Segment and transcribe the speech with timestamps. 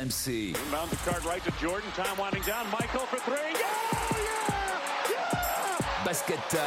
[0.00, 0.54] RMC.
[6.04, 6.60] Basket time.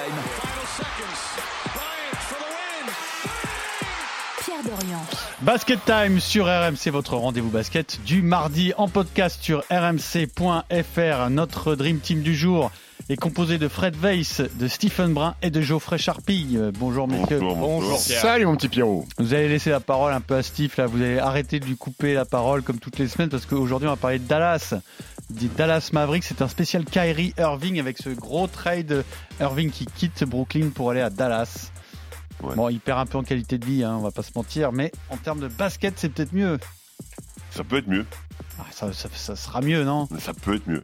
[4.44, 5.06] Pierre Dorian.
[5.42, 11.30] Basket Time sur RMC, votre rendez-vous basket du mardi en podcast sur rmc.fr.
[11.30, 12.72] Notre Dream Team du jour
[13.10, 16.72] est composé de Fred Weiss, de Stephen Brun et de Geoffrey Charpille.
[16.80, 17.40] Bonjour messieurs.
[17.40, 19.06] Bonjour, Salut mon petit Pierrot.
[19.18, 21.76] Vous allez laisser la parole un peu à Steve là, vous allez arrêter de lui
[21.76, 24.76] couper la parole comme toutes les semaines parce qu'aujourd'hui on va parler de Dallas.
[25.30, 29.04] Dit Dallas Mavericks, c'est un spécial Kyrie Irving avec ce gros trade
[29.40, 31.72] Irving qui quitte Brooklyn pour aller à Dallas.
[32.42, 32.56] Ouais.
[32.56, 34.72] Bon, il perd un peu en qualité de vie, hein, on va pas se mentir,
[34.74, 36.60] mais en termes de basket, c'est peut-être mieux.
[37.56, 38.06] Ça peut être mieux.
[38.60, 40.08] Ah, ça, ça- ça sera mieux, non?
[40.20, 40.84] Ça peut être mieux.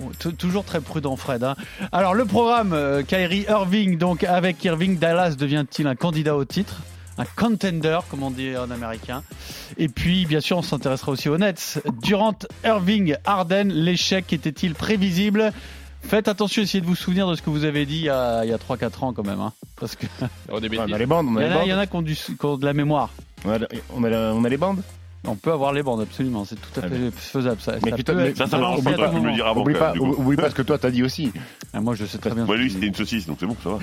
[0.00, 1.42] Bon, Toujours très prudent, Fred.
[1.44, 1.56] hein.
[1.92, 6.80] Alors, le programme, euh, Kyrie Irving, donc avec Irving, Dallas devient-il un candidat au titre?
[7.18, 9.22] Un contender, comme on dit en américain.
[9.78, 11.80] Et puis, bien sûr, on s'intéressera aussi aux Nets.
[12.02, 15.52] Durant Irving, Harden, l'échec était-il prévisible?
[16.02, 18.44] Faites attention, essayez de vous souvenir de ce que vous avez dit il y a,
[18.44, 19.40] il y a 3-4 ans quand même.
[19.40, 19.52] hein.
[19.80, 20.56] parce que Ouais, on
[20.92, 21.82] a les bandes, on il a y les en a, il y en bandes.
[21.82, 23.10] a qui ont, du- qui ont de la mémoire.
[23.46, 23.58] On a,
[23.94, 24.82] on a la- on a les bandes?
[25.28, 26.44] On peut avoir les bandes, absolument.
[26.44, 27.60] C'est tout à Ah, fait faisable.
[27.60, 28.82] Ça, Mais ça putain, mais- Ça, ça va, peut
[29.20, 29.62] me le avant.
[29.62, 31.32] Oublie pas, oublie pas ce que toi t'as dit aussi.
[31.72, 32.44] Ah, moi, je sais très bien.
[32.44, 33.78] Moi, lui, c'était une saucisse, donc c'est bon, ça va.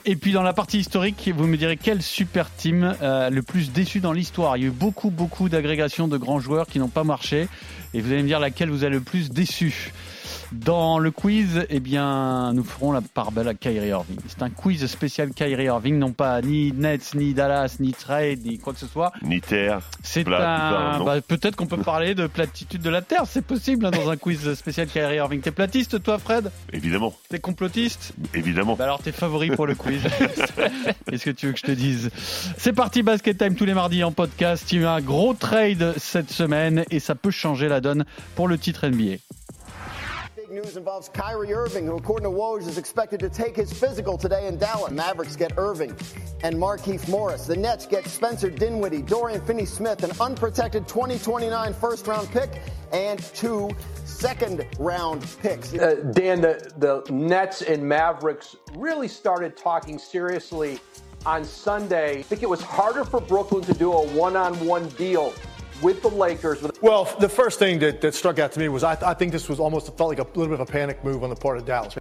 [0.04, 3.72] Et puis dans la partie historique, vous me direz quel super team euh, le plus
[3.72, 4.56] déçu dans l'histoire.
[4.56, 7.48] Il y a eu beaucoup, beaucoup d'agrégations de grands joueurs qui n'ont pas marché.
[7.94, 9.92] Et vous allez me dire laquelle vous a le plus déçu.
[10.52, 14.18] Dans le quiz, eh bien, nous ferons la part belle à Kyrie Irving.
[14.28, 18.58] C'est un quiz spécial Kyrie Irving, non pas ni Nets, ni Dallas, ni trade, ni
[18.58, 19.12] quoi que ce soit.
[19.22, 19.80] Ni terre.
[20.02, 21.04] C'est un.
[21.04, 24.16] bah, Peut-être qu'on peut parler de platitude de la Terre, c'est possible hein, dans un
[24.16, 25.40] quiz spécial Kyrie Irving.
[25.40, 26.50] T'es platiste, toi, Fred?
[26.72, 27.14] Évidemment.
[27.28, 28.12] T'es complotiste?
[28.32, 28.76] Évidemment.
[28.76, 30.02] bah alors t'es favori pour le quiz.
[31.10, 32.10] Qu'est-ce que tu veux que je te dise?
[32.58, 34.70] C'est parti Basket Time tous les mardis en podcast.
[34.72, 38.04] Il y a eu un gros trade cette semaine et ça peut changer la donne
[38.34, 39.18] pour le titre NBA.
[40.36, 44.18] Big news involves Kyrie Irving, who, according to Woj, is expected to take his physical
[44.18, 44.90] today in Dallas.
[44.90, 45.94] Mavericks get Irving
[46.42, 47.46] and Markeith Morris.
[47.46, 52.50] The Nets get Spencer Dinwiddie, Dorian Finney-Smith, an unprotected 2029 first-round pick,
[52.92, 53.70] and two
[54.04, 55.72] second-round picks.
[55.74, 60.78] uh, Dan, the, the Nets and Mavericks really started talking seriously
[61.24, 62.18] on Sunday.
[62.18, 65.32] I think it was harder for Brooklyn to do a one on one deal
[65.84, 66.62] with the Lakers.
[66.62, 69.30] With Well, the first thing that, that struck out to me was I, I think
[69.30, 71.58] this was almost felt like a little bit of a panic move on the part
[71.58, 71.94] of Dallas.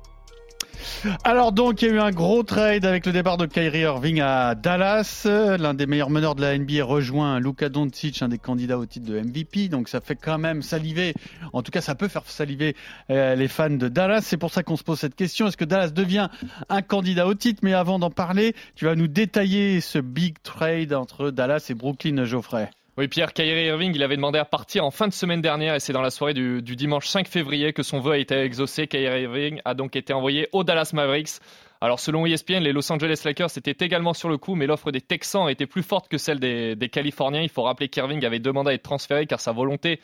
[1.24, 4.22] Alors donc il y a eu un gros trade avec le départ de Kyrie Irving
[4.22, 5.24] à Dallas.
[5.26, 9.08] L'un des meilleurs meneurs de la NBA rejoint Luka Doncic, un des candidats au titre
[9.08, 9.68] de MVP.
[9.68, 11.14] Donc ça fait quand même saliver,
[11.52, 12.76] en tout cas ça peut faire saliver
[13.10, 14.22] euh, les fans de Dallas.
[14.22, 15.48] C'est pour ça qu'on se pose cette question.
[15.48, 16.30] Est-ce que Dallas devient
[16.70, 17.60] un candidat au titre?
[17.64, 22.24] Mais avant d'en parler, tu vas nous détailler ce big trade entre Dallas et Brooklyn,
[22.24, 22.70] Geoffrey.
[22.96, 25.80] Oui, Pierre Kyrie Irving, il avait demandé à partir en fin de semaine dernière et
[25.80, 28.86] c'est dans la soirée du, dimanche 5 février que son vœu a été exaucé.
[28.86, 31.40] Kyrie Irving a donc été envoyé au Dallas Mavericks.
[31.82, 35.02] Alors selon ESPN, les Los Angeles Lakers étaient également sur le coup, mais l'offre des
[35.02, 37.42] Texans était plus forte que celle des, des Californiens.
[37.42, 40.00] Il faut rappeler qu'Irving avait demandé à être transféré car sa volonté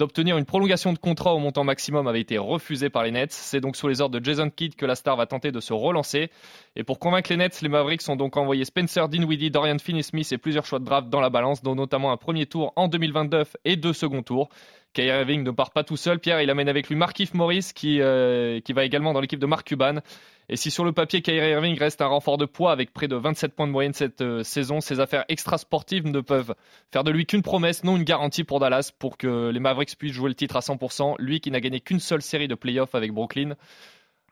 [0.00, 3.32] d'obtenir une prolongation de contrat au montant maximum avait été refusée par les Nets.
[3.32, 5.74] C'est donc sous les ordres de Jason Kidd que la star va tenter de se
[5.74, 6.30] relancer.
[6.74, 10.38] Et pour convaincre les Nets, les Mavericks ont donc envoyé Spencer Dinwiddie, Dorian Finney-Smith et
[10.38, 13.76] plusieurs choix de draft dans la balance, dont notamment un premier tour en 2029 et
[13.76, 14.48] deux seconds tours.
[14.92, 16.18] Kyrie Irving ne part pas tout seul.
[16.18, 19.46] Pierre, il amène avec lui Markif Morris, qui, euh, qui va également dans l'équipe de
[19.46, 20.00] Mark Cuban.
[20.48, 23.14] Et si sur le papier, Kyrie Irving reste un renfort de poids avec près de
[23.14, 26.54] 27 points de moyenne cette euh, saison, ses affaires extra-sportives ne peuvent
[26.92, 30.12] faire de lui qu'une promesse, non une garantie pour Dallas, pour que les Mavericks puissent
[30.12, 31.14] jouer le titre à 100%.
[31.20, 33.54] Lui qui n'a gagné qu'une seule série de playoffs avec Brooklyn.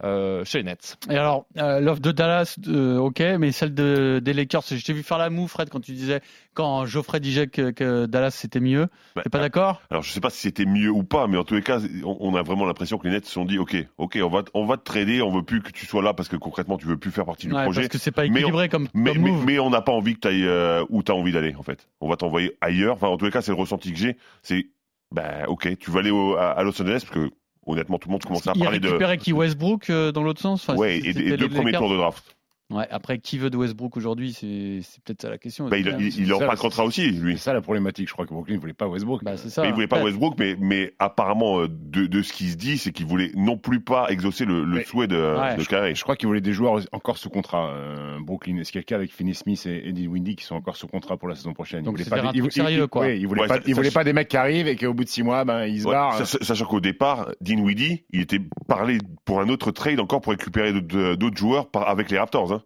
[0.04, 0.96] Euh, chez les Nets.
[1.10, 4.92] Et alors, euh, l'offre de Dallas, euh, ok, mais celle de, des Lakers, je t'ai
[4.92, 6.20] vu faire la moue, Fred, quand tu disais,
[6.54, 8.86] quand Geoffrey disait que, que Dallas c'était mieux.
[9.16, 9.80] Bah, T'es pas d'accord?
[9.90, 12.16] Alors, je sais pas si c'était mieux ou pas, mais en tous les cas, on,
[12.20, 14.50] on a vraiment l'impression que les Nets se sont dit, OK, OK, on va, te-
[14.54, 16.86] on va te trader, on veut plus que tu sois là parce que concrètement, tu
[16.86, 17.80] veux plus faire partie du Ouais, projet.
[17.82, 19.44] Parce que c'est pas Mais on- équilibré comme, Mais, comme mais, move.
[19.46, 21.62] mais on n'a pas envie que tu ailles euh, où tu as envie d'aller, en
[21.62, 21.88] fait.
[22.00, 22.94] On va t'envoyer ailleurs.
[22.94, 24.16] Enfin, en tous les cas, c'est le ressenti que j'ai.
[24.42, 24.66] C'est,
[25.12, 27.30] bah, OK, tu vas aller au- à, à Los Angeles parce que,
[27.68, 28.86] honnêtement, tout le monde commence à Il parler de.
[28.86, 31.96] récupérait qui Westbrook euh, dans l'autre sens Enfin, Ouais, et, et deux premiers tours de
[31.96, 32.36] draft.
[32.70, 35.68] Ouais, après, qui veut de Westbrook aujourd'hui C'est c'est peut-être ça la question.
[35.68, 37.32] Bah, il, il, pas de contrat aussi, lui.
[37.38, 38.08] C'est ça la problématique.
[38.08, 39.24] Je crois que Brooklyn ne voulait pas Westbrook.
[39.24, 39.62] Bah, c'est ça.
[39.62, 40.04] Mais il voulait pas Ouais.
[40.04, 43.56] Westbrook, mais, mais apparemment, euh, de, de ce qui se dit, c'est qu'il voulait non
[43.56, 45.56] plus pas exaucer le, le Mais- souhait de, Ouais.
[45.56, 45.94] de.
[45.94, 47.70] Je crois qu'il voulait des joueurs encore sous contrat.
[47.70, 48.58] euh, Brooklyn.
[48.58, 50.76] Est-ce qu'il y a le cas avec Finney Smith et Eddie Windy qui sont encore
[50.76, 51.84] sous contrat pour la saison prochaine?
[51.84, 53.02] Donc, il pas il, sérieux, il- quoi.
[53.02, 54.76] ouais, il voulait Ouais, pas, ça- il voulait ça- pas des mecs qui arrivent et
[54.76, 56.18] qu'au bout de six mois, ben ils se barrent.
[56.26, 60.74] sach- sachant qu'au départ, Dinwiddie, il était parlé pour un autre trade encore pour récupérer
[60.74, 62.57] d'autres d'autres joueurs par- avec les Raptors.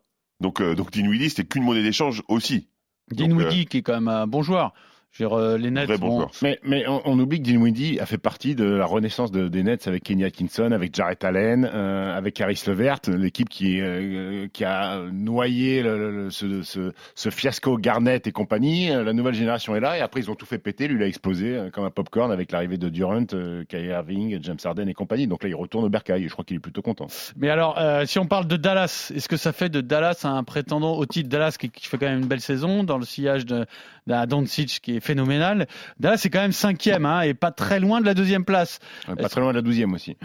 [0.42, 2.68] Donc, euh, donc Dinwiddie, c'était qu'une monnaie d'échange aussi.
[3.10, 4.74] Dinwiddie, qui est quand même un bon joueur.
[5.18, 6.26] Dire, euh, les Nets, bon.
[6.40, 9.62] Mais, mais on, on oublie que Dinwiddie a fait partie de la renaissance de- des
[9.62, 14.64] Nets avec Kenny Atkinson, avec Jarrett Allen, euh, avec Harris Levert, l'équipe qui, euh, qui
[14.64, 18.88] a noyé le- le- le- ce, ce- ce fiasco Garnett et compagnie.
[18.88, 20.88] La nouvelle génération est là et après ils ont tout fait péter.
[20.88, 24.56] Lui, il a explosé comme un popcorn avec l'arrivée de Durant, euh, Kyrie Irving, James
[24.64, 25.26] Harden et compagnie.
[25.26, 27.06] Donc là, il retourne au bercail et je crois qu'il est plutôt content.
[27.36, 30.96] Mais alors, si on parle de Dallas, est-ce que ça fait de Dallas un prétendant
[30.96, 33.66] au titre Dallas qui, qui fait quand même une belle saison dans le sillage de-
[34.06, 35.66] d'un Doncic qui est phénoménal
[36.00, 38.78] Dallas c'est quand même cinquième hein, et pas très loin de la deuxième place.
[39.06, 40.16] Pas très loin de la douzième aussi.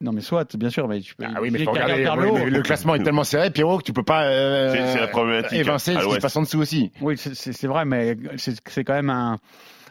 [0.00, 1.24] Non mais soit, bien sûr, mais tu peux.
[1.26, 2.04] Ah oui, mais regarder.
[2.04, 5.08] le le, classement est tellement serré, Pierrot, que tu peux pas euh, C'est- c'est la
[5.08, 6.92] problématique, évincer hein, à ce qui se passe en dessous aussi.
[7.00, 9.38] Oui, c'est- c'est c'est vrai, mais c'est c'est quand même un,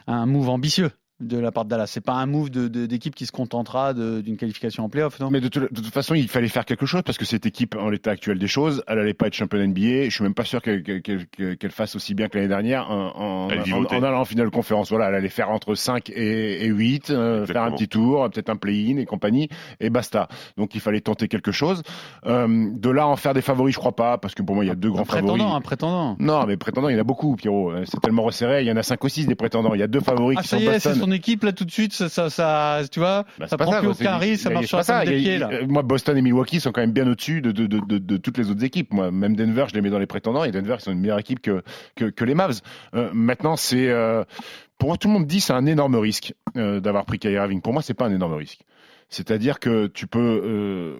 [0.06, 1.86] un move ambitieux de la part de Dallas.
[1.88, 5.18] C'est pas un move de- de- d'équipe qui se contentera de- d'une qualification en playoff,
[5.18, 5.30] non?
[5.30, 7.88] Mais de, de toute façon, il fallait faire quelque chose parce que cette équipe, en
[7.90, 10.04] l'état actuel des choses, elle allait pas être championne NBA.
[10.04, 12.88] Je suis même pas sûr qu'elle qu'elle- qu'elle- qu'elle fasse aussi bien que l'année dernière
[12.90, 14.90] en, en, en, allant en finale de conférence.
[14.90, 18.50] Voilà, elle allait faire entre 5 et, et 8, euh, faire un petit tour, peut-être
[18.50, 19.48] un play-in et compagnie,
[19.80, 20.28] et basta.
[20.56, 21.82] Donc il fallait tenter quelque chose.
[22.26, 24.68] Euh, de là en faire des favoris, je crois pas, parce que pour moi, il
[24.68, 25.56] y a deux grands Un prétendant, favoris.
[25.56, 26.16] un prétendant.
[26.20, 27.72] Non, mais prétendants, il y en a beaucoup, Pierrot.
[27.86, 28.62] C'est tellement resserré.
[28.62, 29.74] Il y en a 5 ou 6 des prétendants.
[29.74, 31.07] Il y a deux favoris Ah qui ça sont y est, c'est Boston.
[31.08, 33.94] Son équipe là tout de suite, ça, ça, ça- tu vois, Bah, ça prend plus
[33.94, 35.04] c'est- aucun risque, ça marche sur la ça.
[35.04, 35.50] des pieds là.
[35.66, 38.38] Moi, Boston et Milwaukee sont quand même bien au-dessus de, de, de, de, de toutes
[38.38, 38.92] les autres équipes.
[38.92, 40.44] Moi, même Denver, je les mets dans les prétendants.
[40.44, 41.62] Et Denver, ils sont une meilleure équipe que,
[41.96, 42.60] que, que les Mavs.
[42.94, 43.88] Euh, maintenant, c'est.
[43.88, 44.24] euh,
[44.78, 47.60] pour moi, tout le monde dit c'est un énorme risque euh, d'avoir pris Kyrie Irving.
[47.60, 48.60] Pour moi, c'est pas un énorme risque.
[49.08, 50.98] C'est-à-dire que tu peux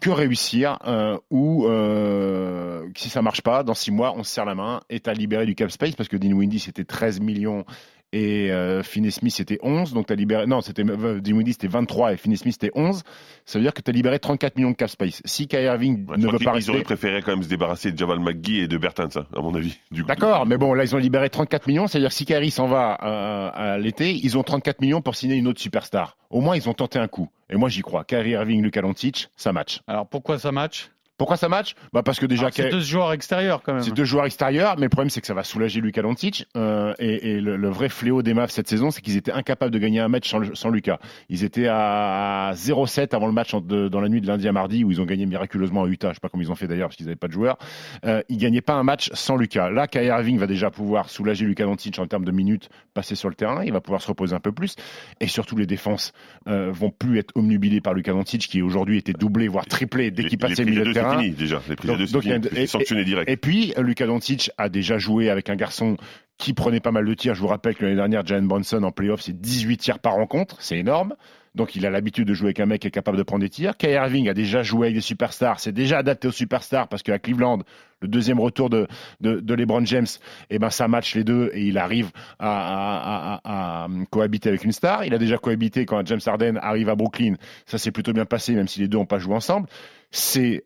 [0.00, 4.44] que réussir euh, ou euh, si ça marche pas, dans six mois, on se serre
[4.44, 7.64] la main et t'as libéré du cap space parce que Dinwiddie c'était 13 millions
[8.12, 12.12] et euh, Finney Smith c'était 11, donc t'as libéré non c'était euh, Dinwiddie c'était 23
[12.12, 13.02] et Finney Smith c'était 11.
[13.44, 15.22] Ça veut dire que t'as libéré 34 millions de cap space.
[15.24, 17.98] Si Kyrie Irving Ouais, ne veut pas ils auraient préféré quand même se débarrasser de
[17.98, 19.78] Javal McGee et de Bertans, hein, à mon avis.
[19.90, 21.86] D'accord, mais bon, là, ils ont libéré 34 millions.
[21.86, 25.46] C'est-à-dire, si Kyrie s'en va euh, à l'été, ils ont 34 millions pour signer une
[25.48, 26.16] autre superstar.
[26.30, 27.28] Au moins, ils ont tenté un coup.
[27.50, 28.04] Et moi, j'y crois.
[28.04, 29.80] Kyrie Irving, Luka Doncic, ça match.
[29.86, 30.90] Alors pourquoi ça match?
[31.18, 33.82] Pourquoi ça match bah Parce que déjà, C'est deux joueurs extérieurs quand même.
[33.82, 36.46] c'est deux joueurs extérieurs, mais le problème, c'est que ça va soulager Luka Doncic.
[36.56, 39.72] Euh, et et le, le vrai fléau des Mavs cette saison, c'est qu'ils étaient incapables
[39.72, 40.98] de gagner un match sans, le- sans Luka.
[41.28, 44.52] Ils étaient à 0-7 avant le match en- de- dans la nuit de lundi à
[44.52, 46.10] mardi, où ils ont gagné miraculeusement à Utah.
[46.10, 47.56] Je sais pas comment ils ont fait d'ailleurs, parce qu'ils n'avaient pas de joueurs.
[48.04, 49.70] Euh, ils gagnaient pas un match sans Luka.
[49.70, 53.28] Là, Kyrie Irving va déjà pouvoir soulager Luka Doncic en termes de minutes passées sur
[53.28, 53.62] le terrain.
[53.64, 54.76] Il va pouvoir se reposer un peu plus.
[55.20, 56.12] Et surtout, les défenses
[56.48, 60.24] euh, vont plus être omnubilées par Luka Doncic, qui aujourd'hui était doublé, voire triplé dès
[60.24, 61.60] qu'il passait le milieu prises de deux, c'est fini, déjà.
[61.68, 63.30] Les prises Donc- de deux, donc, et- sanctionné direct.
[63.30, 65.96] Et puis, Luka Doncic a déjà joué avec un garçon
[66.38, 67.34] qui prenait pas mal de tirs.
[67.34, 70.56] Je vous rappelle que l'année dernière, Jalen Bronson en playoff, c'est 18 tirs par rencontre.
[70.60, 71.14] C'est énorme.
[71.54, 73.48] Donc, il a l'habitude de jouer avec un mec qui est capable de prendre des
[73.48, 73.78] tirs.
[73.78, 75.58] Kyrie Irving a déjà joué avec des superstars.
[75.58, 77.60] C'est déjà adapté aux superstars parce qu'à Cleveland,
[78.02, 78.86] le deuxième retour de,
[79.22, 80.04] de, de LeBron James,
[80.50, 84.50] eh ben, ça match les deux et il arrive à, à- à- à- à cohabiter
[84.50, 85.06] avec une star.
[85.06, 87.36] Il a déjà cohabité quand James Harden arrive à Brooklyn.
[87.64, 89.66] Ça s'est plutôt bien passé, même si les deux n'ont pas joué ensemble.
[90.10, 90.64] C'est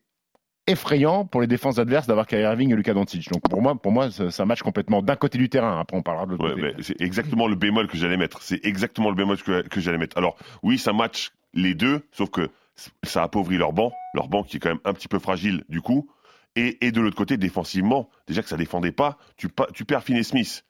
[0.71, 3.31] effrayant pour les défenses adverses d'avoir Kyrie Irving et Luka Doncic.
[3.31, 5.79] Donc pour moi, pour moi, ça, ça match complètement d'un côté du terrain.
[5.81, 6.83] Après, on parlera de l'autre Ouais, côté.
[6.83, 8.43] c'est exactement le bémol que j'allais mettre.
[8.43, 10.17] C'est exactement le bémol que, que j'allais mettre.
[10.19, 12.49] Alors, oui, ça match les deux, sauf que
[13.03, 15.81] ça appauvrit leur banc, leur banc qui est quand même un petit peu fragile du
[15.81, 16.09] coup.
[16.57, 20.25] Et, et de l'autre côté, défensivement, déjà que ça défendait pas, tu, tu perds Finney
[20.25, 20.65] Smith,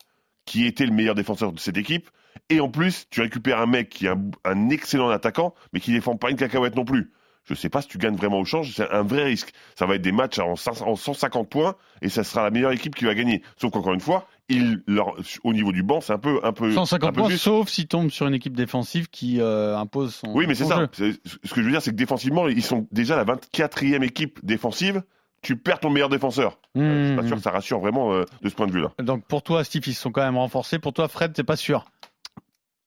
[0.45, 2.11] qui était le meilleur défenseur de cette équipe.
[2.49, 5.93] Et en plus, tu récupères un mec qui est un, un excellent attaquant, mais qui
[5.93, 7.13] défend pas une cacahuète non plus.
[7.51, 9.53] Je sais pas si tu gagnes vraiment au change, c'est un vrai risque.
[9.77, 12.71] Ça va être des matchs en, 500 en 150 points et ça sera la meilleure
[12.73, 13.43] équipe qui va gagner.
[13.61, 16.73] Sauf qu'encore une fois, il, leur, au niveau du banc, c'est un peu, un peu,
[16.73, 17.45] 150 un peu points, juste.
[17.45, 20.33] sauf s'il tombe sur une équipe défensive qui euh, impose son.
[20.33, 20.89] Oui, mais c'est ça.
[20.93, 25.03] Ce que je veux dire, c'est que défensivement, ils sont déjà la 24e équipe défensive.
[25.43, 26.59] Tu perds ton meilleur défenseur.
[26.77, 27.27] Euh, Je suis pas Mmh.
[27.29, 28.93] sûr que ça rassure vraiment euh, de ce point de vue-là.
[29.03, 30.79] Donc pour toi, Steve, ils sont quand même renforcés.
[30.79, 31.87] Pour toi, Fred, t'es pas sûr.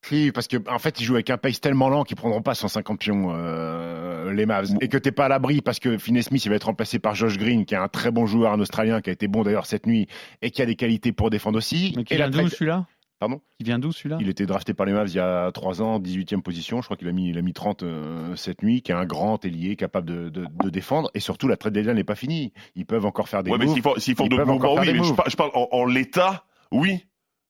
[0.06, 2.56] Si, parce que en fait, ils jouent avec un pace tellement lent qu'ils prendront pas
[2.56, 4.70] 150 pions euh, les Mavs.
[4.82, 7.16] Et que t'es pas à l'abri parce que Finney Smith il va être remplacé par
[7.16, 9.66] Josh Green, qui est un très bon joueur, un Australien qui a été bon d'ailleurs
[9.66, 10.08] cette nuit
[10.42, 11.94] et qui a des qualités pour défendre aussi.
[11.96, 12.86] Mais qui et vient d'où celui-là?
[13.20, 13.40] Pardon?
[13.58, 14.18] Qui vient d'où celui-là?
[14.20, 16.82] Il était drafté par les Mavs il y a 3 ans, 18e position.
[16.82, 19.06] Je crois qu'il a mis, il a mis 30 euh, cette nuit, qui est un
[19.06, 21.10] grand ailier capable de, de, de défendre.
[21.14, 22.52] Et surtout, la trade deadline n'est pas finie.
[22.76, 23.76] Ils peuvent encore faire des Ouais, mais moves.
[23.76, 25.16] s'ils font, s'ils font Ils d'autres peuvent encore mouvements, faire oui, des mais je moves.
[25.16, 26.44] parle, je parle en, en l'état,
[26.74, 27.06] oui,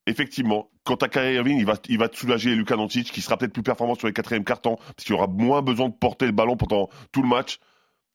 [0.07, 0.69] effectivement.
[0.83, 3.63] Quand t'as Kyrie Irving, il va, il te soulager Luka Doncic, qui sera peut-être plus
[3.63, 6.89] performant sur les quatrièmes cartons, parce qu'il aura moins besoin de porter le ballon pendant
[7.11, 7.59] tout le match.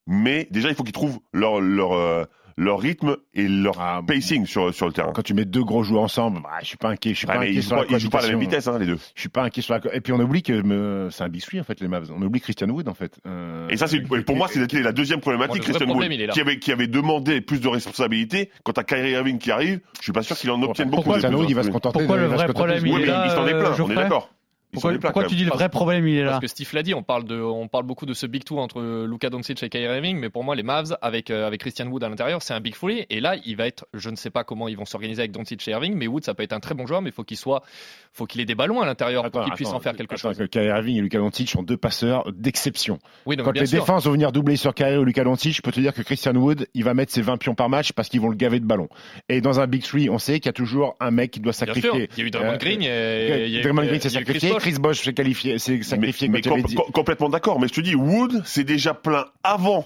[0.06, 2.24] Mais déjà, il faut qu'ils trouvent leur, leur, euh,
[2.60, 5.12] leur rythme et leur Ah, pacing sur, sur le terrain.
[5.14, 7.10] Quand tu mets deux gros joueurs ensemble, bah, je suis pas inquiet.
[7.14, 8.66] Je suis Ouais, pas inquiet ils sur jouent la jouent pas à la même vitesse,
[8.66, 8.98] hein, les deux.
[9.14, 9.94] Je suis pas inquiet sur la.
[9.94, 12.10] Et puis on oublie que me- c'est un three en fait les Mavs.
[12.14, 13.18] On oublie Christian Wood en fait.
[13.26, 15.62] Euh, Et ça, c'est pour moi, c'était la deuxième problématique.
[15.62, 18.50] Christian problème, Wood, qui avait, qui avait demandé plus de responsabilités.
[18.64, 21.10] Quand t'as Kyrie Irving qui arrive, je suis pas sûr qu'il en obtienne beaucoup.
[21.10, 21.98] Christian Wood, il va se contenter.
[22.00, 23.94] Pourquoi de- le vrai problème, il est là, il s'en est euh, plein, on est
[23.94, 24.30] d'accord.
[24.74, 26.92] Il Pourquoi, tu dis le vrai problème, il est là Parce que Steve l'a dit,
[26.92, 29.96] on parle, de, on parle beaucoup de ce big two entre Luka Doncic et Kyrie
[29.96, 32.60] Irving, mais pour moi, les Mavs, avec, euh, avec Christian Wood à l'intérieur, c'est un
[32.60, 33.06] big three.
[33.08, 35.66] Et là, il va être, je ne sais pas comment ils vont s'organiser avec Doncic
[35.66, 37.38] et Irving, mais Wood, ça peut être un très bon joueur, mais il faut qu'il
[37.38, 37.62] soit,
[38.12, 40.36] faut qu'il ait des ballons à l'intérieur pour qu'il puisse en faire quelque attends, chose.
[40.38, 42.98] que Kyrie Irving et Luka Doncic sont deux passeurs d'exception.
[43.24, 43.80] Oui, donc Quand les sûr.
[43.80, 46.34] défenses vont venir doubler sur Kyrie ou Luka Doncic, je peux te dire que Christian
[46.34, 48.66] Wood, il va mettre ses 20 pions par match parce qu'ils vont le gaver de
[48.66, 48.88] ballons.
[49.30, 51.52] Et dans un big three, on sait qu'il y a toujours un mec qui doit
[51.52, 51.74] Bien sûr.
[51.74, 52.08] sacrifier.
[52.16, 54.02] Il y a eu Draymond Euh, Green, et il y a eu- Draymond Green il
[54.02, 54.50] s'est sacrifié.
[54.58, 57.60] Chris Bosh s'est qualifié, s'est sacrifié mais avait com- dit- com- complètement d'accord.
[57.60, 59.84] Mais je te dis, Wood, c'est déjà plein avant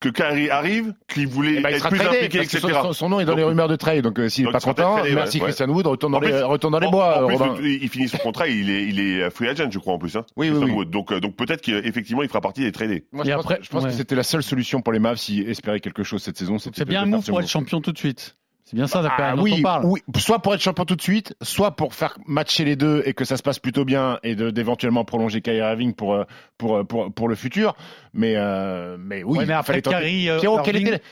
[0.00, 2.72] que Kyrie arrive, qu'il voulait il être plus tradé, impliqué, parce etc.
[2.74, 4.50] son, son- son nom est dans Donc- les rumeurs de trade, donc euh, s'il n'est
[4.50, 6.90] pas content, tradé, merci ouais, Christian Wood, retourne dans, plus- les, retourne dans les En-
[6.90, 7.54] bois, En, plus, Robin.
[7.62, 10.16] il il finit son contrat, il est, il est free agent, je crois, en plus.
[10.16, 10.72] Hein, Oui, oui, Christian oui.
[10.72, 10.90] Wood.
[10.90, 13.04] Donc, euh, donc peut-être qu'effectivement, il fera partie des tradés.
[13.12, 13.90] Moi, Et je pense, après- je pense ouais.
[13.90, 16.58] que c'était la seule solution pour les Mavs s'ils espéraient quelque chose cette saison.
[16.58, 18.34] c'était C'est bien un move pour être champion tout de suite.
[18.72, 21.34] C'est bien ça, d'accord, Ah dont oui, oui, soit pour être champion tout de suite,
[21.42, 25.04] soit pour faire matcher les deux et que ça se passe plutôt bien et d'éventuellement
[25.04, 26.24] prolonger Kyrie Irving pour, euh,
[26.56, 27.74] pour, euh, pour, pour le futur.
[28.14, 29.96] Mais, euh, mais oui, Ouais, mais il après fallait tenter.
[29.98, 31.02] Kyrie, Pierrot, quel était-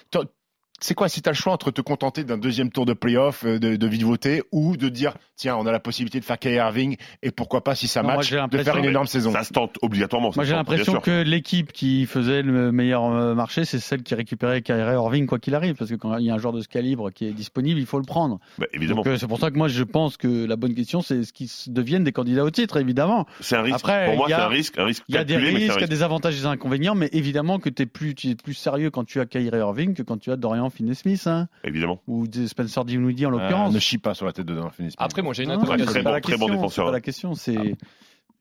[0.80, 3.44] c'est quoi si tu as le choix entre te contenter d'un deuxième tour de playoff,
[3.44, 6.56] euh, de, de vivoter, ou de dire tiens, on a la possibilité de faire Kyrie
[6.56, 9.32] Irving et pourquoi pas si ça Non, match, de faire une énorme saison.
[9.32, 10.32] Ça se tente obligatoirement.
[10.32, 14.14] ça Moi, j'ai l'impression que l'équipe qui faisait le meilleur euh, marché, c'est celle qui
[14.14, 16.60] récupérait Kyrie Irving quoi qu'il arrive, parce que quand il y a un joueur de
[16.60, 18.38] ce calibre qui est disponible, il faut le prendre.
[18.58, 18.96] Bah, évidemment.
[19.02, 21.32] Donc, euh, c'est pour ça que moi, je pense que la bonne question, c'est ce
[21.32, 23.26] qu'ils deviennent des candidats au titre, évidemment.
[23.40, 23.76] C'est un risque.
[23.76, 25.36] Après, Pour moi, il y a- c'est un risque, un risque Il y a des
[25.36, 28.28] risques, il y a des avantages et des inconvénients, mais évidemment que es plus, tu
[28.28, 31.48] es plus sérieux quand tu as Kyrie Irving que quand tu as Dorian Finney-Smith, hein,
[31.64, 32.00] Évidemment.
[32.06, 33.74] ou des Spencer Dinwiddie en Euh, l'occurrence.
[33.74, 34.96] ne chie pas sur la tête de Dan Finney-Smith.
[34.98, 35.86] Après, moi, j'ai une interrogation.
[35.92, 37.76] Très pas bon- très bon défenseur, c'est pas la question, c'est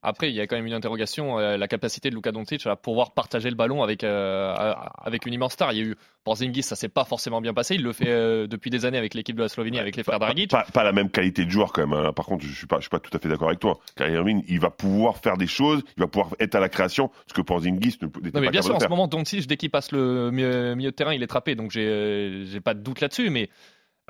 [0.01, 2.77] Après, il y a quand même une interrogation, euh, la capacité de Luka Doncic à
[2.77, 4.53] pouvoir partager le ballon avec, euh,
[5.03, 5.73] avec une immense star.
[5.73, 7.75] Il y a eu Porzingis, ça s'est pas forcément bien passé.
[7.75, 10.19] Il le fait euh, depuis des années avec l'équipe de la Slovénie, avec les frères
[10.19, 10.51] Dragic.
[10.51, 11.93] pas- pas la même qualité de joueur quand même.
[12.05, 12.13] hein.
[12.13, 13.77] Par contre, je suis pas, je suis pas tout à fait d'accord avec toi.
[13.97, 17.11] Kyrie Irving, il va pouvoir faire des choses, il va pouvoir être à la création,
[17.27, 19.57] ce que Porzingis ne n'était Non, pas mais bien sûr, en ce moment, Doncic, dès
[19.57, 21.55] qu'il passe le milieu, milieu de terrain, il est trappé.
[21.55, 23.29] Donc, j'ai pas de doute là-dessus.
[23.29, 23.49] Mais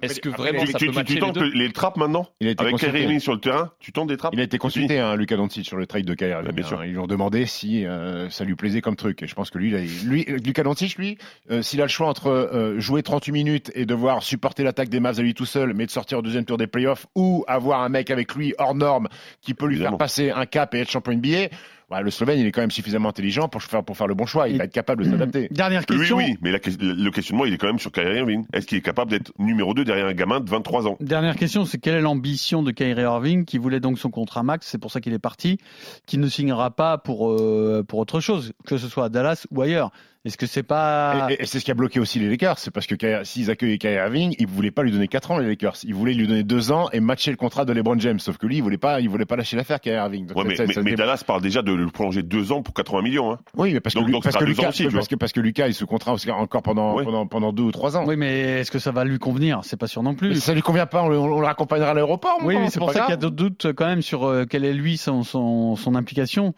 [0.02, 1.98] est-ce que vraiment Tu, ça tu- peut tu- matcher tu les tentes deux les trappes
[1.98, 2.92] maintenant Il a été Avec consulté.
[2.92, 5.38] Kyrie Irving sur le terrain, tu tentes des trappes Il a été consulté, hein, Lucas
[5.38, 6.46] Doncic, sur le trade de Kyrie Irving.
[6.48, 6.80] Bah, bien sûr.
[6.80, 6.86] hein.
[6.86, 9.22] Ils lui ont demandé si euh, ça lui plaisait comme truc.
[9.24, 11.18] Et je pense que lui, il a- lui Lucas Doncic, lui,
[11.52, 15.00] euh, s'il a le choix entre euh, jouer 38 minutes et devoir supporter l'attaque des
[15.00, 17.82] Mavs à lui tout seul, mais de sortir au deuxième tour des playoffs, ou avoir
[17.82, 19.08] un mec avec lui hors norme
[19.42, 19.98] qui peut lui Évidemment.
[19.98, 21.50] faire passer un cap et être champion NBA,
[21.92, 24.26] ouais, le Slovène, il est quand même suffisamment intelligent pour faire, pour faire le bon
[24.26, 24.48] choix.
[24.50, 25.48] Il Et- va être capable de s'adapter.
[25.52, 26.18] Dernière Oui, question.
[26.18, 28.46] oui, mais la que- le questionnement, il est quand même sur Kyrie Irving.
[28.54, 30.98] Est-ce qu'il est capable d'être numéro 2 derrière un gamin de 23 ans?
[31.00, 34.68] Dernière question, c'est quelle est l'ambition de Kyrie Irving qui voulait donc son contrat max,
[34.68, 35.58] c'est pour ça qu'il est parti,
[36.06, 39.62] qui ne signera pas pour, euh, pour autre chose, que ce soit à Dallas ou
[39.62, 39.92] ailleurs?
[40.30, 41.28] Est-ce que c'est pas...
[41.30, 43.50] Et, et- et c'est ce qui a bloqué aussi les Lakers, c'est parce que s'ils
[43.52, 46.28] accueillaient Kyrie Irving, ils voulaient pas lui donner 4 ans les Lakers, ils voulaient lui
[46.28, 48.78] donner 2 ans et matcher le contrat de LeBron James, sauf que lui il voulait
[48.78, 50.28] pas, il voulait pas lâcher l'affaire Kyrie Irving.
[50.28, 52.22] Donc Ouais, ça- mais, ça- mais- ça mais n'était- Dallas parle déjà de le prolonger
[52.24, 53.32] 2 ans pour 80 millions.
[53.34, 53.40] Hein.
[53.58, 55.74] oui, mais parce que, Donc- donc parce Lucas, aussi, parce que parce que Lucas il
[55.74, 57.04] se contrat aussi encore pendant Oui.
[57.04, 58.04] pendant pendant 2 ou 3 ans.
[58.06, 59.62] Oui, mais est-ce que ça va lui convenir?
[59.64, 60.36] C'est pas sûr non Mais plus.
[60.36, 62.38] si ça lui convient pas, on, le- on le raccompagnera à l'aéroport.
[62.44, 64.66] Oui, mais c'est pour ça qu'il y a d'autres doutes quand même sur euh, quelle
[64.66, 66.54] est lui son, son, son implication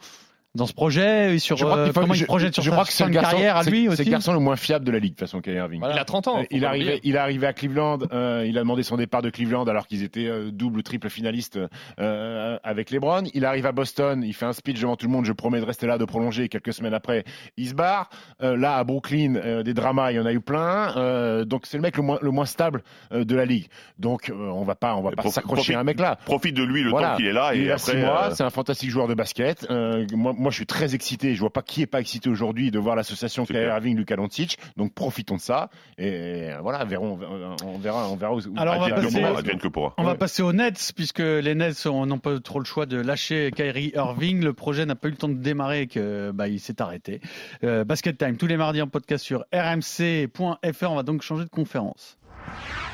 [0.54, 2.84] dans ce projet et sur Je crois euh, comment il projette sur je sa crois
[2.84, 4.04] que c'est de garçon, carrière à c'est- lui c'est aussi.
[4.04, 5.82] le garçon le moins fiable de la ligue de toute façon Kyrie Irving.
[5.90, 6.40] Il a 30 ans.
[6.40, 9.22] Euh, il, est arrivé, il est arrivé à Cleveland, euh, il a demandé son départ
[9.22, 11.58] de Cleveland alors qu'ils étaient euh, double ou triple finalistes
[12.00, 13.22] euh, avec LeBron.
[13.32, 15.64] Il arrive à Boston, il fait un speech devant tout le monde, je promets de
[15.64, 16.48] rester là, de prolonger.
[16.50, 17.24] Quelques semaines après,
[17.56, 18.10] il se barre.
[18.42, 20.94] Euh, là, à Brooklyn, euh, des dramas, il y en a eu plein.
[20.98, 22.82] Euh, donc c'est le mec le moins, le moins stable
[23.12, 23.68] euh, de la ligue.
[23.98, 26.16] Donc euh, on va pas, on va pas s'accrocher à un mec là.
[26.26, 27.10] Profite de lui le Voilà.
[27.12, 27.54] temps qu'il est là.
[27.54, 29.66] Il et là après, six mois, euh, c'est un fantastique joueur de basket.
[29.70, 31.34] Euh, moi, moi, je suis très excité.
[31.34, 33.64] Je vois pas qui est pas excité aujourd'hui de voir l'association Kyrie.
[33.66, 34.58] Irving, Luka Doncic.
[34.76, 37.18] Donc profitons de ça et voilà, verrons,
[37.64, 38.38] on verra, on verra où.
[38.40, 39.94] où- Alors, on va passer- que pourra.
[39.98, 42.96] On va passer aux Nets, puisque les Nets ont- n'ont pas trop le choix de
[43.00, 44.42] lâcher Kyrie Irving.
[44.42, 47.20] Le projet n'a pas eu le temps de démarrer et que, bah, il s'est arrêté.
[47.64, 50.90] Euh, Basket Time, tous les mardis en podcast sur rmc.fr.
[50.90, 52.18] On va donc changer de conférence.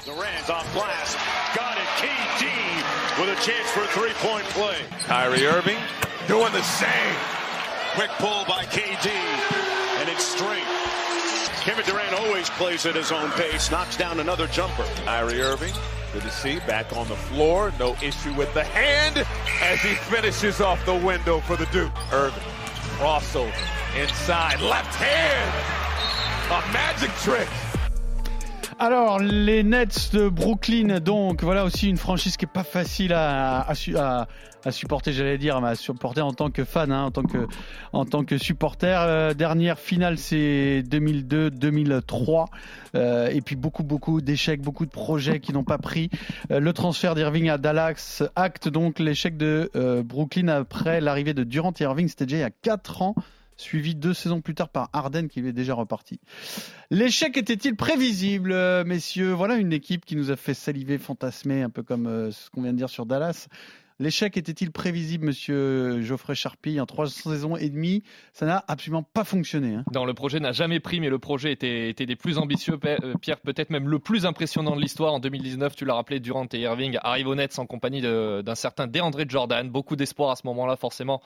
[0.04, 1.16] Durant off glass.
[1.54, 1.88] Got it.
[2.02, 2.44] KD
[3.20, 4.84] with a chance for a three-point play.
[5.06, 5.78] Kyrie Irving
[6.28, 7.37] doing the same.
[7.98, 10.62] Quick pull by KD, and it's straight.
[11.64, 14.84] Kevin Durant always plays at his own pace, knocks down another jumper.
[15.04, 15.74] Kyrie Irving,
[16.12, 17.72] good to see, back on the floor.
[17.76, 19.26] No issue with the hand
[19.62, 21.90] as he finishes off the window for the Duke.
[22.12, 22.40] Irving,
[22.98, 23.52] crossover,
[24.00, 25.54] inside, left hand.
[26.52, 27.48] A magic trick.
[28.80, 33.62] Alors, les Nets de Brooklyn, donc, voilà aussi une franchise qui est pas facile à,
[33.62, 34.28] à, à,
[34.64, 37.46] à supporter, j'allais dire, à supporter en tant que fan, hein, en tant que,
[37.92, 39.00] en tant que supporter.
[39.00, 42.46] Euh, dernière finale, c'est 2002-2003.
[42.94, 46.10] Euh, et puis beaucoup, beaucoup d'échecs, beaucoup de projets qui n'ont pas pris.
[46.50, 49.70] Euh, le transfert d'Irving à Dallas acte donc l'échec de
[50.04, 52.08] Brooklyn après l'arrivée de Durant et Irving.
[52.08, 53.14] C'était déjà il y a 4 ans
[53.56, 56.20] suivi deux saisons plus tard par Arden qui est déjà reparti.
[56.90, 59.32] L'échec était-il prévisible, messieurs?
[59.32, 62.72] Voilà une équipe qui nous a fait saliver, fantasmer, un peu comme ce qu'on vient
[62.72, 63.48] de dire sur Dallas.
[64.00, 69.24] L'échec était-il prévisible, monsieur Geoffrey Charpie En trois saisons et demie, ça n'a absolument pas
[69.24, 69.74] fonctionné.
[69.74, 69.84] Hein.
[69.92, 72.78] Non, le projet n'a jamais pris, mais le projet était, était des plus ambitieux.
[72.84, 75.14] Euh, Pierre, peut-être même le plus impressionnant de l'histoire.
[75.14, 78.86] En 2019, tu l'as rappelé, Durant et Irving arrivent au Nets en compagnie d'un certain
[78.86, 79.68] DeAndre Jordan.
[79.68, 81.20] Beaucoup d'espoir à ce moment-là, forcément,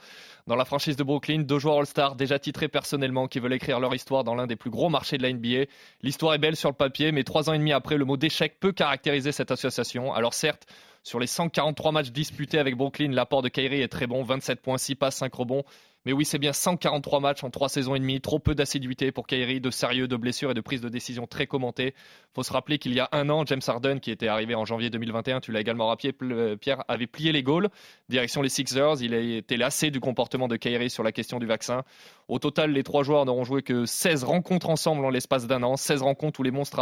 [0.47, 1.43] dans la franchise de Brooklyn.
[1.43, 4.71] Deux joueurs All-Star déjà titrés personnellement qui veulent écrire leur histoire dans l'un des plus
[4.71, 5.67] gros marchés de la NBA.
[6.03, 8.59] L'histoire est belle sur le papier, mais trois ans et demi après, le mot d'échec
[8.59, 10.15] peut caractériser cette association.
[10.15, 10.67] Alors certes,
[11.03, 14.79] sur les 143 matchs disputés avec Brooklyn, l'apport de Kyrie est très bon, 27 points,
[14.79, 15.65] 6 passes, 5 rebonds.
[16.05, 19.29] Mais oui, c'est bien 143 matchs en 3 saisons et demie, trop peu d'assiduité pour
[19.29, 21.95] Kyrie, de sérieux, de blessures et de prise de décision très commentées.
[22.35, 24.91] faut se rappeler qu'il y a un an, James Harden, qui était arrivé en janvier
[24.91, 26.13] 2021, tu l'as également rappelé,
[26.57, 27.69] Pierre, avait plié les goals,
[28.09, 29.01] direction les Sixers.
[29.01, 31.85] Il a été lassé du comportement de Kyrie sur la question du vaccin.
[32.27, 35.77] Au total, les trois joueurs n'auront joué que 16 rencontres ensemble en l'espace d'un an,
[35.77, 36.81] 16 rencontres où le monstre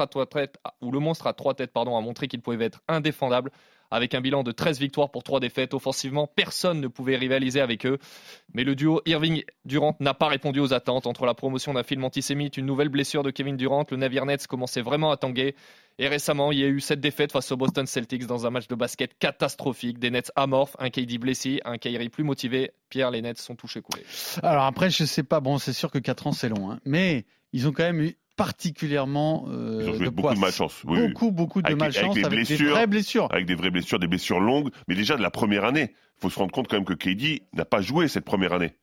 [0.00, 0.12] à
[1.34, 3.50] trois têtes pardon, a montré qu'il pouvait être indéfendable
[3.92, 5.74] avec un bilan de 13 victoires pour 3 défaites.
[5.74, 7.98] Offensivement, personne ne pouvait rivaliser avec eux.
[8.54, 11.06] Mais le duo Irving-Durant n'a pas répondu aux attentes.
[11.06, 14.46] Entre la promotion d'un film antisémite, une nouvelle blessure de Kevin Durant, le navire Nets
[14.46, 15.54] commençait vraiment à tanguer.
[15.98, 18.66] Et récemment, il y a eu cette défaite face aux Boston Celtics dans un match
[18.66, 19.98] de basket catastrophique.
[19.98, 22.72] Des Nets amorphes, un KD blessé, un Kyrie plus motivé.
[22.88, 24.04] Pierre, les Nets sont touchés coulés.
[24.42, 26.80] Alors après, je sais pas, bon, c'est sûr que 4 ans c'est long, hein.
[26.84, 30.82] mais ils ont quand même eu particulièrement euh, Ils ont joué de beaucoup de malchance.
[30.84, 31.32] Oui, beaucoup, oui.
[31.32, 33.28] beaucoup de Avec malchance avec des vraies blessures.
[33.32, 34.70] Avec des vraies blessures, des blessures longues.
[34.88, 37.42] Mais déjà de la première année, il faut se rendre compte quand même que KD
[37.52, 38.74] n'a pas joué cette première année.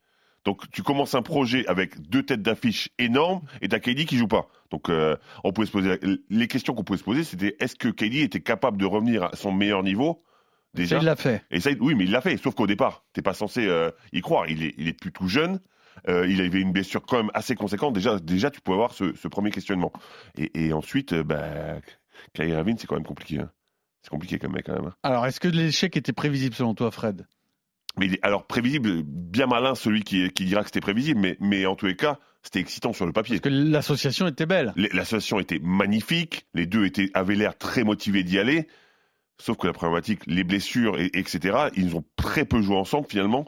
[0.45, 4.27] Donc tu commences un projet avec deux têtes d'affiche énormes et t'as KD qui joue
[4.27, 4.47] pas.
[4.71, 7.89] Donc euh, on pouvait se poser les questions qu'on pouvait se poser, c'était est-ce que
[7.89, 10.23] KD était capable de revenir à son meilleur niveau?
[10.73, 11.43] Déjà Ça, il l'a fait.
[11.51, 12.37] Et ça, oui, mais il l'a fait.
[12.37, 14.47] Sauf qu'au départ, t'es pas censé euh, y croire.
[14.47, 15.59] Il est, il est plus tout jeune.
[16.07, 17.93] Euh, il avait une blessure quand même assez conséquente.
[17.93, 19.91] Déjà, déjà, tu peux avoir ce, ce premier questionnement.
[20.37, 21.79] Et, et ensuite, euh, bah,
[22.33, 23.39] Kyrie Irving, c'est quand même compliqué.
[23.39, 23.49] hein.
[24.01, 24.85] C'est compliqué comme mec quand même.
[24.85, 24.93] hein.
[25.03, 27.25] Alors, est-ce que l'échec était prévisible selon toi, Fred?
[27.97, 31.19] Mais alors prévisible, bien malin celui qui, qui dira que c'était prévisible.
[31.19, 33.39] Mais, mais en tous les cas, c'était excitant sur le papier.
[33.39, 34.73] Parce que l'association était belle.
[34.93, 36.45] L'association était magnifique.
[36.53, 38.67] Les deux étaient, avaient l'air très motivés d'y aller.
[39.41, 43.45] Sauf que la problématique, les blessures, et, etc., ils ont très peu joué ensemble finalement.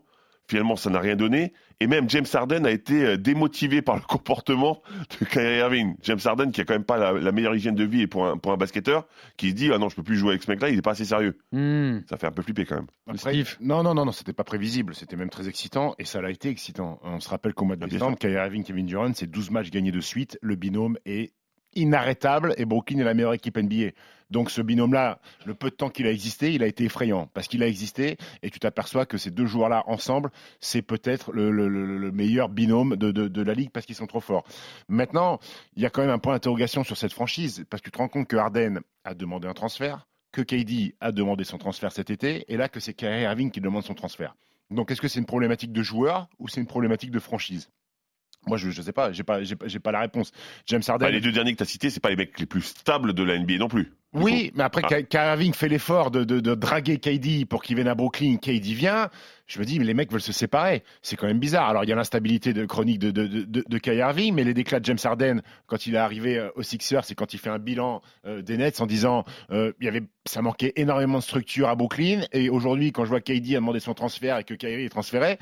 [0.49, 1.53] Finalement, ça n'a rien donné.
[1.79, 4.81] Et même James Harden a été euh, démotivé par le comportement
[5.19, 5.95] de Kyrie Irving.
[6.03, 8.27] James Harden, qui a quand même pas la, la meilleure hygiène de vie et pour
[8.27, 10.51] un, pour un basketteur, qui se dit ah non, je peux plus jouer avec ce
[10.51, 11.37] mec-là, il est pas assez sérieux.
[11.51, 11.99] Hmm.
[12.09, 12.87] Ça fait un peu flipper quand même.
[13.07, 14.93] Après, non, non, non, non, c'était pas prévisible.
[14.93, 16.99] C'était même très excitant et ça l'a été excitant.
[17.03, 19.71] On se rappelle qu'au mois de Ah, décembre, Kyrie Irving, Kevin Durant, c'est 12 matchs
[19.71, 20.37] gagnés de suite.
[20.41, 21.33] Le binôme est
[21.73, 23.91] inarrêtable et Brooklyn est la meilleure équipe NBA.
[24.31, 27.47] Donc ce binôme-là, le peu de temps qu'il a existé, il a été effrayant parce
[27.47, 31.67] qu'il a existé et tu t'aperçois que ces deux joueurs-là ensemble, c'est peut-être le, le-
[31.67, 34.45] le- le meilleur binôme de, de- la ligue parce qu'ils sont trop forts.
[34.87, 35.39] Maintenant,
[35.75, 37.97] il y a quand même un point d'interrogation sur cette franchise parce que tu te
[37.97, 42.09] rends compte que Harden a demandé un transfert, que KD a demandé son transfert cet
[42.09, 44.35] été et là que c'est Kyrie Irving qui demande son transfert.
[44.69, 47.69] Donc est-ce que c'est une problématique de joueur ou c'est une problématique de franchise?
[48.47, 49.39] Moi je ne sais pas, j'ai pas
[49.83, 50.31] pas, la réponse.
[50.67, 52.61] James Harden les deux derniers que tu as cités, c'est pas les mecs les plus
[52.61, 53.93] stables de la NBA non plus.
[54.13, 55.37] Oui, mais après, Ah.
[55.53, 58.37] Fait l'effort de, de, de draguer KD pour qu'il vienne à Brooklyn.
[58.37, 59.09] KD vient.
[59.47, 60.83] Je me dis, mais les mecs veulent se séparer.
[61.01, 61.69] C'est quand même bizarre.
[61.69, 64.43] Alors, il y a l'instabilité de chronique de, de, de, de, de Kyrie Irving, mais
[64.45, 67.37] les déclats de James Harden, quand il est arrivé euh, aux Sixers, c'est quand il
[67.37, 71.17] fait un bilan euh, des Nets en disant, euh, il y avait, ça manquait énormément
[71.17, 72.21] de structure à Brooklyn.
[72.31, 75.37] Et aujourd'hui, quand je vois KD a demandé son transfert et que Kyrie est transféré,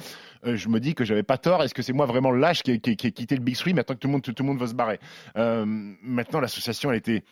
[0.46, 1.62] euh, je me dis que j'avais pas tort.
[1.64, 3.74] Est-ce que c'est moi vraiment lâche qui, qui, ai- qui ai quitté le Big Three
[3.74, 5.00] maintenant que tout le monde, tout, le monde veut se barrer?
[5.38, 5.66] Euh,
[6.02, 7.24] Maintenant, l'association, elle était.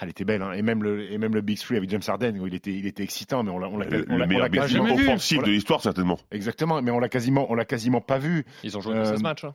[0.00, 0.52] Elle était belle, hein.
[0.52, 2.86] et même le et même le Big Three avec James Harden, où il était il
[2.86, 4.80] était excitant, mais on l'a on l'a Le, on meilleur big vu.
[4.80, 6.18] offensif de l'histoire certainement.
[6.30, 8.44] exactement, mais on l'a quasiment on l'a quasiment pas vu.
[8.62, 9.44] Ils ont joué Euh, 16 matchs.
[9.44, 9.54] hein.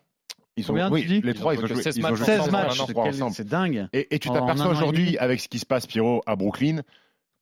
[0.55, 1.97] Ils Combien, oui, tu dis les Ils trois ont ils ont joué que joué 16
[1.97, 3.87] ils ont matchs joué 16 ensemble, matchs, c'est dingue.
[3.93, 6.81] Et, et tu t'aperçois aujourd'hui avec ce qui se passe Pierrot à Brooklyn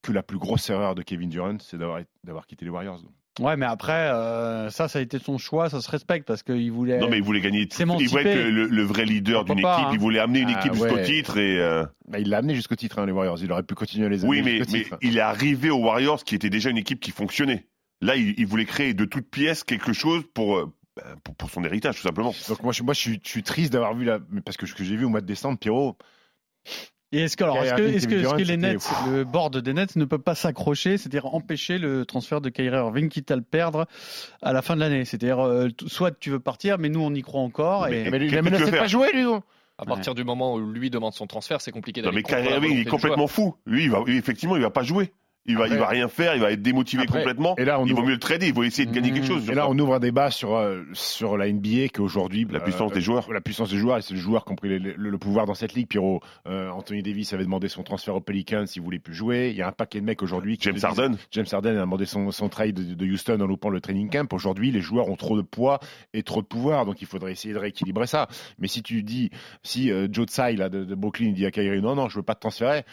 [0.02, 3.02] que la plus grosse erreur de Kevin Durant, c'est d'avoir d'avoir quitté les Warriors.
[3.40, 6.70] Ouais, mais après, euh, ça, ça a été son choix, ça se respecte parce qu'il
[6.72, 7.00] voulait.
[7.00, 7.66] Non mais il voulait gagner.
[7.72, 9.68] C'est Il voulait être le, le vrai leader d'une équipe.
[9.68, 9.90] hein.
[9.94, 11.04] Il voulait amener une Ah, équipe jusqu'au ouais.
[11.04, 11.58] titre et.
[11.60, 13.40] euh, Bah, il l'a amené jusqu'au titre hein, les Warriors.
[13.42, 14.98] Il aurait pu continuer à les amener Oui, mais, jusqu'au mais titre.
[15.02, 17.68] il est arrivé aux Warriors qui était déjà une équipe qui fonctionnait.
[18.02, 20.66] Là, il, il voulait créer de toutes pièces quelque chose pour, euh,
[20.98, 22.34] bah, pour, pour son héritage, tout simplement.
[22.50, 24.74] Donc moi, je, moi, je suis, je suis triste d'avoir vu la, parce que ce
[24.76, 25.98] que j'ai vu au mois de décembre, Pierrot,
[27.14, 29.24] Et est-ce que, alors, est-ce que, Kyrie est-ce que, Irving, est-ce que les Nets, le
[29.26, 33.32] board des Nets ne peut pas s'accrocher, c'est-à-dire empêcher le transfert de Kyrie Irving, quitte
[33.32, 33.86] à le perdre
[34.42, 35.04] à la fin de l'année?
[35.04, 37.88] C'est-à-dire, euh, soit tu veux partir, mais nous on y croit encore.
[37.90, 38.10] Mais- Et...
[38.10, 39.24] Mais il a tu menacé de pas jouer, lui.
[39.24, 39.44] non
[39.78, 42.38] À partir du moment où lui demande son transfert, c'est compliqué Non, d'aller mais contre
[42.38, 43.56] Kyrie Irving, il est complètement fou.
[43.66, 45.12] Lui, il va, lui, effectivement, il va pas jouer.
[45.48, 47.56] Il va, Après- il va rien faire, il va être démotivé Après- complètement.
[47.58, 49.14] et là, on il vaut mieux le trader, il faut essayer de gagner Mmh.
[49.16, 49.50] quelque chose.
[49.50, 49.70] Et là, ça.
[49.70, 52.46] on ouvre un débat sur, euh, sur la NBA qu'aujourd'hui.
[52.52, 53.32] La puissance euh, des joueurs.
[53.34, 55.48] La puissance des joueurs, et c'est les joueurs qui ont pris le, le- le pouvoir
[55.48, 55.88] dans cette ligue.
[55.88, 59.50] Pierrot, euh, Anthony Davis avait demandé son transfert aux Pelicans s'il voulait plus jouer.
[59.50, 60.58] Il y a un paquet de mecs aujourd'hui.
[60.62, 61.18] James Harden.
[61.32, 64.32] James Harden a demandé son, son trade de, de Houston en loupant le training camp.
[64.34, 65.80] Aujourd'hui, les joueurs ont trop de poids
[66.14, 68.28] et trop de pouvoir, donc il faudrait essayer de rééquilibrer ça.
[68.60, 69.32] Mais si tu dis,
[69.64, 72.24] si euh, Joe Tsai là, de, de Brooklyn dit à Kyrie non, non, je veux
[72.24, 72.84] pas te transférer.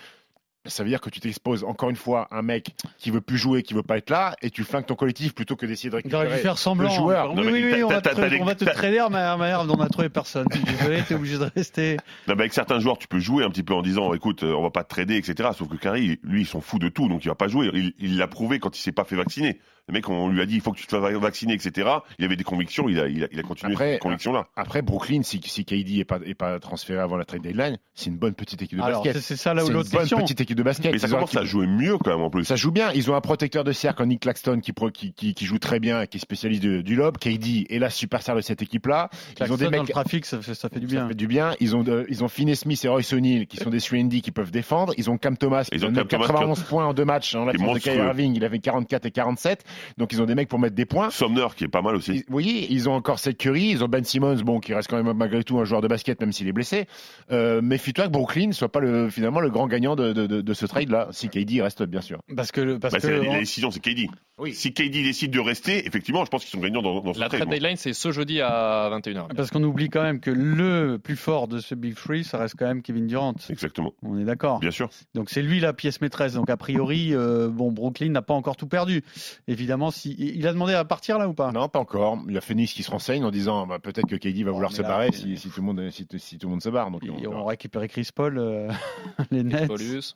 [0.68, 3.38] Ça veut dire que tu t'exposes encore une fois à un mec qui veut plus
[3.38, 6.00] jouer, qui veut pas être là, et tu flingues ton collectif plutôt que d'essayer de
[6.04, 6.88] Il aurait dû récupérer faire semblant.
[6.88, 7.34] le joueur.
[7.34, 10.46] Oui, oui, on va, te, on va te trader, mais on a trouvé personne.
[10.48, 11.96] Désolé, t'es obligé de rester.
[12.26, 14.54] Non, mais avec certains joueurs, tu peux jouer un petit peu en disant, écoute, euh,
[14.54, 15.50] on va pas te trader, etc.
[15.56, 17.70] Sauf que Kyrie, lui, ils sont fous de tout, donc il va pas jouer.
[17.74, 19.58] Il il l'a prouvé quand il s'est pas fait vacciner.
[19.88, 21.88] Le mec, on lui a dit, il faut que tu te fasses vacciner, etc.
[22.18, 24.48] Il avait des convictions, il a, il a, il a continué Après, ces convictions-là.
[24.54, 28.10] Après, Brooklyn, si, si KD est pas, est pas transféré avant la trade deadline, c'est
[28.10, 29.22] une bonne petite équipe de Alors, c'est basket.
[29.24, 30.18] c'est ça là où l'autre question.
[30.18, 30.92] petite équipe de basket.
[30.92, 32.44] Mais ça commence à jouer mieux quand même en plus.
[32.44, 32.90] Ça joue bien.
[32.94, 35.80] Ils ont un protecteur de cercle, Nick Claxton, qui, pro- qui, qui, qui joue très
[35.80, 37.16] bien, qui est spécialiste de- du lob.
[37.18, 39.08] KD est la superstar de cette équipe-là.
[39.12, 39.90] Ils ont des Claxton dans le mecs.
[39.90, 41.08] trafic, ça fait, ça fait du Ça bien.
[41.08, 41.54] fait du bien.
[41.60, 44.30] Ils ont, de- ils ont Finney Smith et Royce O'Neal qui sont des 3D qui
[44.30, 44.92] peuvent défendre.
[44.98, 47.44] Ils ont Cam Thomas qui Ils ont Cam Thomas 91 points en deux matchs en
[47.44, 48.08] l'absence de Kyrie monstrueux.
[48.08, 48.34] Irving.
[48.36, 49.64] Il avait 44 et 47.
[49.96, 51.10] Donc ils ont des mecs pour mettre des points.
[51.10, 52.12] Sumner qui est pas mal aussi.
[52.16, 55.02] Ils- oui, ils ont encore Seth Curry, ils ont Ben Simmons, bon, qui reste quand
[55.02, 56.86] même malgré tout un joueur de basket, même s'il est blessé.
[57.30, 60.54] Euh, Méfie-toi que Brooklyn soit pas le, finalement le grand gagnant de, de, de, de
[60.54, 62.20] ce trade-là, si KD reste bien sûr.
[62.36, 64.06] Parce que, parce Bah, que la, la on- décision, c'est KD.
[64.38, 64.54] Oui.
[64.54, 67.28] Si KD décide de rester, effectivement, je pense qu'ils sont gagnants dans, dans ce La
[67.28, 67.40] trade.
[67.40, 69.34] trade deadline, c'est ce jeudi à 21h.
[69.34, 72.54] parce qu'on oublie quand même que le plus fort de ce Big Free, ça reste
[72.56, 73.34] quand même Kevin Durant.
[73.50, 74.60] Exactement, On est d'accord.
[74.60, 74.88] bien sûr.
[75.14, 76.34] Donc c'est lui la pièce maîtresse.
[76.34, 79.02] Donc a priori, euh, bon, Brooklyn n'a pas encore tout perdu.
[79.48, 81.50] Évidemment, si il a demandé à partir là ou pas?
[81.52, 82.18] Non, pas encore.
[82.28, 84.56] Il y a Phoenix qui se renseigne en disant bah, peut-être que KD va Bon,
[84.56, 86.68] vouloir se là, barrer si, si tout le monde, si, si tout le monde se
[86.68, 86.90] barre.
[86.90, 88.70] Donc, Ils on récupéré Chris Paul, euh,
[89.30, 89.66] les Nets.
[89.66, 90.14] Paulus,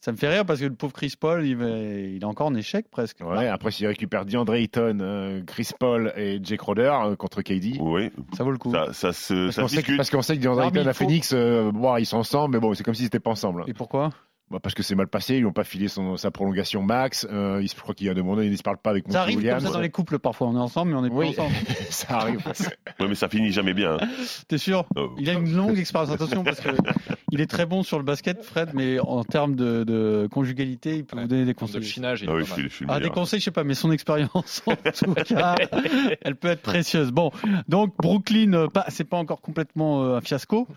[0.00, 2.46] Ça me fait rire parce que le pauvre Chris Paul, il, va- il est encore
[2.48, 3.20] en échec presque.
[3.20, 7.78] Ouais, après, s'il récupère DeAndre Ayton, euh, Chris Paul et Jake Crowder euh, contre KD.
[7.80, 8.70] Oui, Ça vaut le coup.
[8.70, 9.96] ça, ça se, Parce ça qu'on sait, que- discute.
[9.96, 12.06] parce qu'on sait que DeAndre Non, mais Ayton il à faut- Phoenix, euh, bon, ils
[12.06, 13.64] sont ensemble, mais bon, c'est comme s'ils n'étaient pas ensemble.
[13.66, 14.10] Et pourquoi?
[14.50, 17.26] Bah, parce que c'est mal passé, ils n'ont pas filé son, sa prolongation max.
[17.30, 19.04] Euh, il se- je crois qu'il y a demandé, ils ne se parlent pas avec
[19.04, 19.62] Ça Monty arrive Williams.
[19.62, 20.48] comme ça dans les couples parfois.
[20.48, 21.28] On est ensemble, mais on n'est pas Oui.
[21.30, 21.54] ensemble.
[21.90, 22.40] ça arrive.
[23.00, 23.96] Ouais, mais ça finit jamais bien.
[24.00, 24.06] hein.
[24.46, 25.10] T'es sûr Oh.
[25.18, 26.10] Il a une longue expérience.
[26.12, 26.68] Attention parce que
[27.32, 31.04] il est très bon sur le basket, Fred, mais en termes de, de conjugalité, il
[31.04, 31.82] peut vous donner des De conseils.
[31.82, 32.58] finage, il est Ah oui, pas je mal.
[32.60, 35.14] suis, je suis le Ah, des conseils, je sais pas, mais son expérience, en tout
[35.24, 35.56] cas,
[36.22, 37.10] elle peut être précieuse.
[37.10, 37.32] Bon,
[37.66, 40.68] donc Brooklyn, euh, pas, c'est pas encore complètement euh, un fiasco.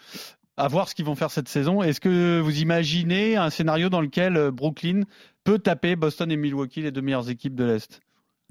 [0.57, 1.83] À voir ce qu'ils vont faire cette saison.
[1.83, 5.01] Est-ce que vous imaginez un scénario dans lequel euh, Brooklyn
[5.43, 8.01] peut taper Boston et Milwaukee, les deux meilleures équipes de l'Est?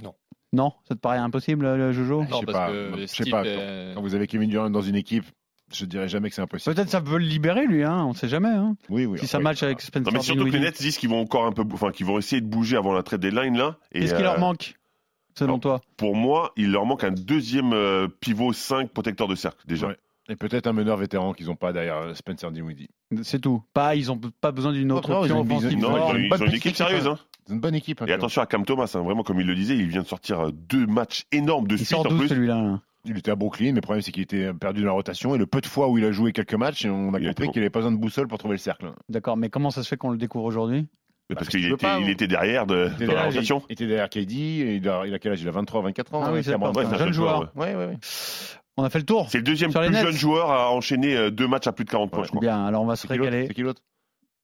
[0.02, 0.14] Non.
[0.52, 0.72] Non?
[0.88, 2.22] Ça te paraît impossible, euh, Jojo?
[2.22, 4.70] Non, Je sais parce pas, que je sais pas, est- Quand vous avez Kevin Durant
[4.70, 5.24] dans une équipe,
[5.74, 6.76] je dirais jamais que c'est impossible.
[6.76, 8.50] Peut-être ça peut le libérer, lui, hein, on sait jamais.
[8.50, 8.76] Hein.
[8.88, 9.18] Oui, oui.
[9.18, 10.60] si ça match avec Spencer Non, mais surtout que les.
[10.60, 13.02] Nets disent qu'ils vont encore un peu, enfin, qu'ils vont essayer de bouger avant la
[13.02, 13.78] trade deadline là.
[13.90, 14.76] Et, Qu'est-ce qui euh, leur manque,
[15.36, 15.80] selon toi?
[15.96, 19.88] Pour moi, il leur manque un deuxième euh, pivot 5 protecteur de cercle déjà.
[19.88, 19.96] Ouais.
[20.28, 22.88] Et peut-être un meneur vétéran qu'ils n'ont pas derrière euh, Spencer Dinwiddie.
[23.22, 23.62] C'est tout.
[23.72, 26.28] Pas, ils ont pas besoin d'une autre non, ils option Non, ils ont, une ils
[26.28, 27.06] bonne ont une petite équipe sérieuse.
[27.06, 27.18] hein.
[27.46, 28.02] C'est une bonne équipe.
[28.02, 30.06] hein, Et attention à Cam Thomas, hein, vraiment comme il le disait, il vient de
[30.08, 32.26] sortir euh, deux matchs énormes de Il suite sort en plus.
[32.28, 34.92] celui-là là Il était à Brooklyn, mais le problème c'est qu'il était perdu dans la
[34.94, 35.34] rotation.
[35.36, 37.50] Et le peu de fois où il a joué quelques matchs, on a Il compris
[37.50, 38.90] qu'il n'avait pas besoin de boussole pour trouver le cercle.
[39.08, 40.88] D'accord, mais comment ça se fait qu'on le découvre aujourd'hui?
[41.28, 43.28] Bah, parce parce que qu'il était, pas, il était derrière de, Il dans la était,
[43.28, 43.62] rotation.
[43.68, 45.42] il était derrière KD, il a, il a quel âge?
[45.42, 46.22] Il a 23, 24 ans.
[46.24, 47.36] Ah oui, hein, c'est un jeune joueur.
[47.36, 47.98] joueur, Ouais, ouais, ouais.
[48.76, 49.28] On a fait le tour.
[49.30, 52.10] C'est le deuxième plus jeune joueur à enchaîner euh, deux matchs à plus de 40
[52.10, 52.40] points, je crois.
[52.40, 53.46] Bien, alors on va se régaler.
[53.48, 53.82] C'est qui l'autre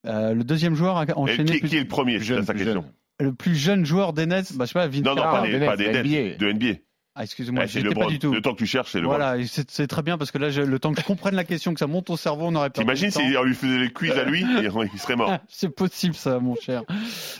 [0.06, 2.34] Euh, le deuxième joueur a Et enchaîné qui, plus- qui est le premier Plus C'est
[2.34, 2.82] jeune, sa plus question.
[2.82, 3.28] jeune.
[3.28, 4.56] le plus jeune joueur des Nets.
[4.56, 6.36] Bah, je sais pas, Vince Non, non, pas des, pas Nets, des Nets, NBA.
[6.38, 6.78] de NBA.
[7.14, 8.33] Ah, excusez-moi, Ouais, c'est j'étais pas du tout.
[8.33, 10.62] Le temps que tu cherches, c'est le Voilà, c'est très bien parce que là, je-
[10.62, 12.81] le temps que je comprenne la question, que ça monte au cerveau, on aurait pas.
[12.81, 15.31] T'imagines si on lui faisait les quiz à lui, et il serait mort.
[15.48, 16.85] C'est possible ça, mon cher.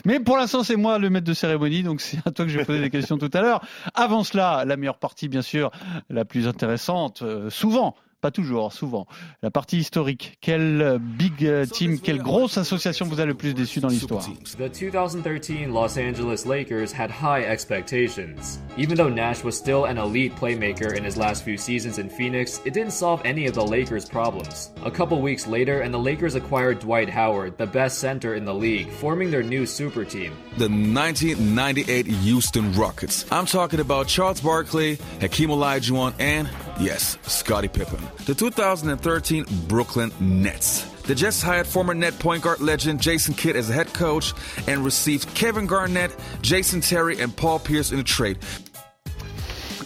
[0.05, 2.59] Mais pour l'instant, c'est moi le maître de cérémonie, donc c'est à toi que je
[2.59, 3.61] vais poser des questions tout à l'heure.
[3.95, 5.71] Avant cela, la meilleure partie, bien sûr,
[6.09, 7.95] la plus intéressante, euh, souvent.
[8.23, 9.05] Pas toujours, souvent.
[9.41, 10.37] La partie historique.
[10.39, 14.23] Quelle euh, big euh, team, quelle grosse association vous a le plus déçu dans l'histoire
[14.57, 18.59] The 2013 Los Angeles Lakers had high expectations.
[18.77, 22.61] Even though Nash was still an elite playmaker in his last few seasons in Phoenix,
[22.63, 24.71] it didn't solve any of the Lakers' problems.
[24.85, 28.53] A couple weeks later, and the Lakers acquired Dwight Howard, the best center in the
[28.53, 30.31] league, forming their new super team.
[30.57, 33.25] The 1998 Houston Rockets.
[33.33, 36.47] I'm talking about Charles Barkley, Hakeem Olajuwon, and
[36.79, 37.99] yes, Scottie Pippen.
[38.25, 40.85] The 2013 Brooklyn Nets.
[41.03, 44.33] The Jets hired former net point guard legend Jason Kidd as a head coach
[44.67, 48.37] and received Kevin Garnett, Jason Terry, and Paul Pierce in a trade.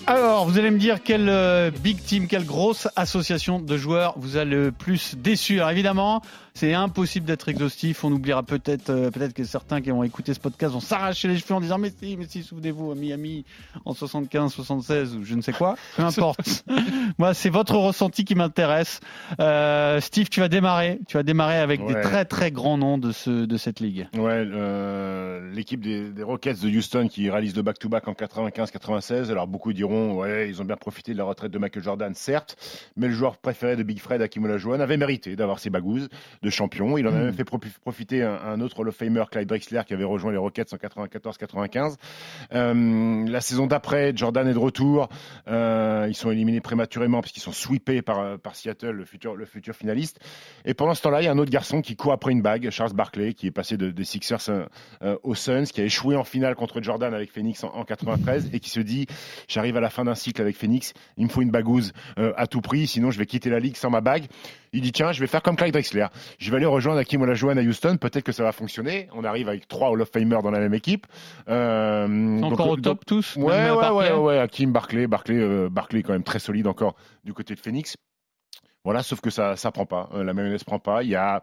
[0.10, 4.38] Alors, vous allez me dire quelle euh, big team, quelle grosse association de joueurs vous
[4.38, 5.56] a le plus déçu.
[5.56, 6.21] Alors évidemment,
[6.57, 8.03] c'est impossible d'être exhaustif.
[8.03, 11.37] On oubliera peut-être, euh, peut-être que certains qui ont écouté ce podcast vont s'arracher les
[11.37, 13.45] cheveux en disant mais si, mais si, souvenez-vous à Miami
[13.85, 15.75] en 75, 76 ou je ne sais quoi.
[15.95, 16.65] Peu importe.
[17.19, 19.01] Moi, c'est votre ressenti qui m'intéresse.
[19.39, 20.99] Euh, Steve, tu vas démarrer.
[21.07, 24.07] Tu vas démarrer avec des très très grands noms de ce de cette ligue.
[24.15, 29.29] Ouais, euh, l'équipe des, des Rockets de Houston qui réalise le back-to-back en 95-96.
[29.29, 32.57] Alors beaucoup diront, ouais, ils ont bien profité de la retraite de Michael Jordan, certes,
[32.95, 36.09] mais le joueur préféré de Big Fred, Hakim Olajuwon, avait mérité d'avoir ses bagouses
[36.41, 36.97] de champion.
[36.97, 39.81] Il en a même fait profi- profiter un, un autre Hall of Famer, Clyde Drexler,
[39.86, 41.95] qui avait rejoint les Rockets en 94-95.
[42.53, 45.10] Euh, la saison d'après, Jordan est de retour.
[45.47, 49.45] Euh, ils sont éliminés prématurément parce qu'ils sont sweepés par, par Seattle, le futur, le
[49.45, 50.19] futur finaliste.
[50.65, 52.69] Et pendant ce temps-là, il y a un autre garçon qui court après une bague,
[52.69, 54.65] Charles Barkley, qui est passé de- des Sixers euh,
[55.03, 58.49] euh, aux Suns, qui a échoué en finale contre Jordan avec Phoenix en, en 93
[58.53, 59.07] et qui se dit
[59.47, 62.47] j'arrive à la fin d'un cycle avec Phoenix, il me faut une bagouze euh, à
[62.47, 64.25] tout prix, sinon je vais quitter la ligue sans ma bague.
[64.73, 66.07] Il dit tiens, je vais faire comme Clyde Drexler,
[66.38, 69.10] je vais aller rejoindre Hakim Olajuwon à Houston, peut-être que ça va fonctionner.
[69.13, 71.08] On arrive avec trois Hall of Famers dans la même équipe.
[71.50, 72.08] Euh,
[72.39, 73.36] donc- encore au top tous.
[73.36, 76.95] Ouais, ouais, ouais, ouais, Hakim, Barclay, Barclay, euh, Barclay est quand même très solide encore
[77.23, 77.95] du côté de Phoenix.
[78.84, 80.10] Voilà, sauf que ça, ça prend pas.
[80.13, 81.04] Euh, la mayonnaise prend pas.
[81.04, 81.41] Il y a,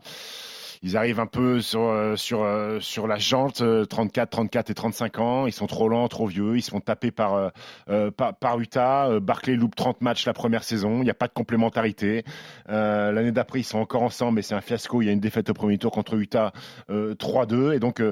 [0.85, 4.75] ils arrivent un peu sur euh, sur euh, sur la jante, euh, 34, 34 et
[4.75, 5.47] 35 ans.
[5.47, 6.59] Ils sont trop lents, trop vieux.
[6.59, 7.53] Ils se font taper par
[7.87, 9.18] par, Utah.
[9.18, 10.99] Barclay loupe 30 matchs la première saison.
[10.99, 12.25] Il n'y a pas de complémentarité.
[12.68, 15.01] L'année d'après, ils sont encore ensemble, mais c'est un fiasco.
[15.01, 16.53] Il y a une défaite au premier tour contre Utah,
[16.90, 17.75] euh, 3-2.
[17.75, 18.03] Et donc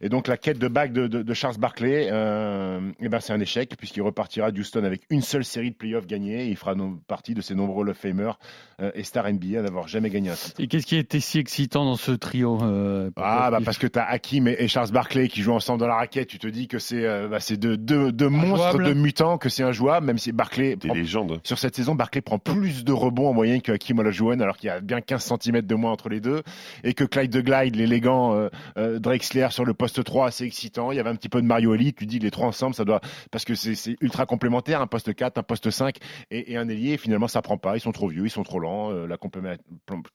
[0.00, 3.74] et donc la quête de bague de, Charles Barclay, euh, eh ben c'est un échec
[3.76, 6.46] puisqu'il repartira d'Houston avec une seule série de playoffs gagnée.
[6.46, 6.74] Il fera
[7.08, 8.38] partie de ces nombreux of Famers
[8.94, 10.60] et Star NBA à n'avoir jamais gagné un titre.
[10.60, 14.04] Et qu'est-ce qui était si excitant dans ce trio euh, Ah bah parce que t'as
[14.04, 16.78] Hakim et et Charles Barclay qui jouent ensemble dans la raquette, tu te dis que
[16.78, 20.30] c'est euh, bah, c'est deux, deux, deux monstres, deux mutants, que c'est injouable, même si
[20.32, 21.40] Barclay Des prend- légendes.
[21.44, 24.66] sur cette saison, Barclay prend plus de rebonds en moyenne que Hakim Olajuwon, alors qu'il
[24.68, 26.42] y a bien 15 cm de moins entre les deux,
[26.84, 30.92] et que Clyde de Glide, l'élégant euh, euh, Drexler sur le poste 3, assez excitant.
[30.92, 32.84] Il y avait un petit peu de Mario Elite, tu dis les trois ensemble, ça
[32.84, 35.96] doit parce que c'est ultra complémentaire, un poste 4, un poste 5
[36.30, 36.92] et, et un ailier.
[36.92, 37.76] Et finalement, ça prend pas.
[37.76, 38.90] Ils sont trop vieux, ils sont trop lents.
[38.90, 39.56] euh, la complément-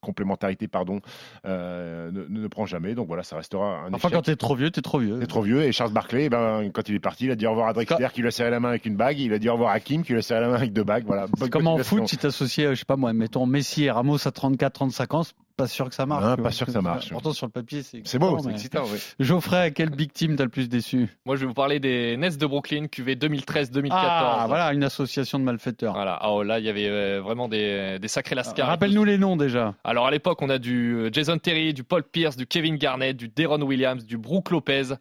[0.02, 1.00] complémentarité, pardon,
[1.46, 2.96] euh, ne, ne prend jamais.
[2.96, 4.12] Donc voilà, ça restera un Enfin, échec.
[4.14, 5.18] quand t'es trop vieux, t'es trop vieux.
[5.22, 5.64] C'est trop vieux.
[5.64, 7.74] Et Charles Barclay, eh ben, quand il est parti, il a dit au revoir à
[7.74, 9.20] Drexler, qui lui a serré la main avec une bague.
[9.20, 10.84] Il a dit au revoir à Kim, qui lui a serré la main avec deux
[10.84, 11.06] bagues.
[11.06, 11.28] Voilà.
[11.34, 14.28] C'est Bonne comme en foot, si t'associais, je sais pas moi, mettons Messi et Ramos
[14.28, 15.22] à 34, 35 ans,
[15.56, 16.24] pas sûr que ça marche.
[16.26, 17.10] Ah, pas sûr que ça marche.
[17.10, 18.84] Pourtant, sur le papier, c'est C'est beau, c'est excitant.
[18.92, 19.00] oui.
[19.20, 21.10] Geoffrey, quel big team t'as le plus déçu?
[21.26, 23.88] Moi, je vais vous parler des Nets de Brooklyn, QV 2013-2014.
[23.92, 25.94] Ah, voilà, une association de malfaiteurs.
[25.94, 26.18] Voilà.
[26.22, 28.68] Ah, oh, là, il y avait euh, vraiment des, des sacrés lascars.
[28.68, 29.74] Rappelle-nous les noms déjà.
[29.84, 33.16] Alors à l'époque, on a du euh, Jason Terry, du Paul Pierce, du Kevin Garnett,
[33.16, 34.96] du Deron Williams, du Brook Lopez.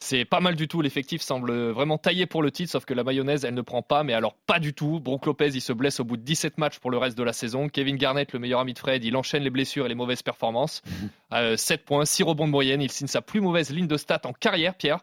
[0.00, 0.82] C'est pas mal du tout.
[0.82, 4.02] L'effectif semble vraiment taillé pour le titre, sauf que la mayonnaise, elle ne prend pas.
[4.04, 5.00] Mais alors, pas du tout.
[5.00, 7.32] Brook Lopez, il se blesse au bout de 17 matchs pour le reste de la
[7.32, 7.68] saison.
[7.70, 10.82] Kevin Garnett, le meilleur ami de Fred, il enchaîne les blessures et les mauvaises performances.
[11.32, 12.82] Euh, 7 points, 6 rebonds de moyenne.
[12.82, 14.98] Il signe sa plus mauvaise ligne de stats en carrière, Pierre.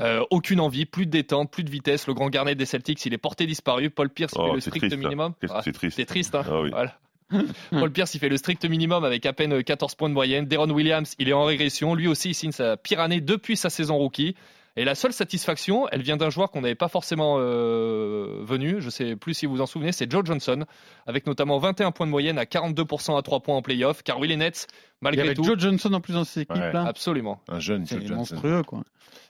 [0.00, 2.08] Euh, aucune envie, plus de détente, plus de vitesse.
[2.08, 3.88] Le grand Garnett des Celtics, il est porté disparu.
[3.90, 5.08] Paul Pierce, Oh, fait le strict triste, ça.
[5.08, 5.34] minimum.
[5.40, 5.96] C'est- Ah, C'est triste.
[5.96, 6.70] c'est triste, hein Ah oui.
[6.70, 6.98] Voilà.
[7.70, 10.46] Paul Pierce, il fait le strict minimum avec à peine 14 points de moyenne.
[10.46, 11.94] Deron Williams, il est en régression.
[11.94, 14.34] Lui aussi, il signe sa pire année depuis sa saison rookie.
[14.76, 18.76] Et la seule satisfaction, elle vient d'un joueur qu'on n'avait pas forcément euh, venu.
[18.80, 20.64] Je sais plus si vous vous en souvenez, c'est Joe Johnson,
[21.06, 24.02] avec notamment 21 points de moyenne à 42% à 3 points en playoff.
[24.04, 26.44] Car oui, les Nets, Il y malgré avait tout, Joe Johnson en plus dans cette
[26.48, 26.72] équipe Ouais.
[26.72, 26.84] là.
[26.86, 27.40] absolument.
[27.48, 28.34] Un jeune, C'est Joe Johnson.
[28.36, 28.82] monstrueux quoi.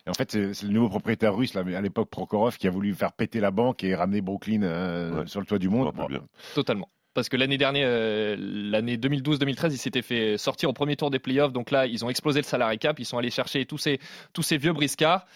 [0.06, 2.70] Et en fait, c'est le nouveau propriétaire russe, là, mais à l'époque, Prokhorov, qui a
[2.70, 5.26] voulu faire péter la banque et ramener Brooklyn euh, Ouais.
[5.26, 5.90] sur le toit du monde.
[6.54, 6.88] Totalement.
[7.12, 11.18] Parce que l'année dernière, euh, l'année 2012-2013, ils s'étaient fait sortir au premier tour des
[11.18, 11.52] playoffs.
[11.52, 12.98] Donc là, ils ont explosé le salary cap.
[13.00, 13.98] Ils sont allés chercher tous ces,
[14.32, 15.26] tous ces vieux briscards.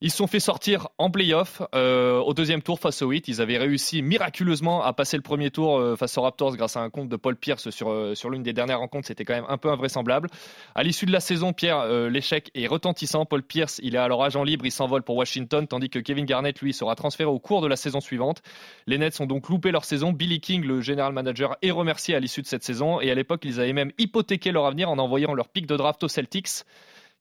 [0.00, 3.26] Ils se sont fait sortir en playoff euh, au deuxième tour face aux Heat.
[3.26, 6.82] Ils avaient réussi miraculeusement à passer le premier tour euh, face aux Raptors grâce à
[6.82, 9.08] un compte de Paul Pierce sur, euh, sur l'une des dernières rencontres.
[9.08, 10.28] C'était quand même un peu invraisemblable.
[10.76, 13.26] À l'issue de la saison, Pierre, l'échec est retentissant.
[13.26, 16.60] Paul Pierce, il est alors agent libre, il s'envole pour Washington, tandis que Kevin Garnett,
[16.60, 18.40] lui, sera transféré au cours de la saison suivante.
[18.86, 20.12] Les Nets ont donc loupé leur saison.
[20.12, 23.00] Billy King, le général manager, est remercié à l'issue de cette saison.
[23.00, 26.04] Et à l'époque, ils avaient même hypothéqué leur avenir en envoyant leur pic de draft
[26.04, 26.62] aux Celtics,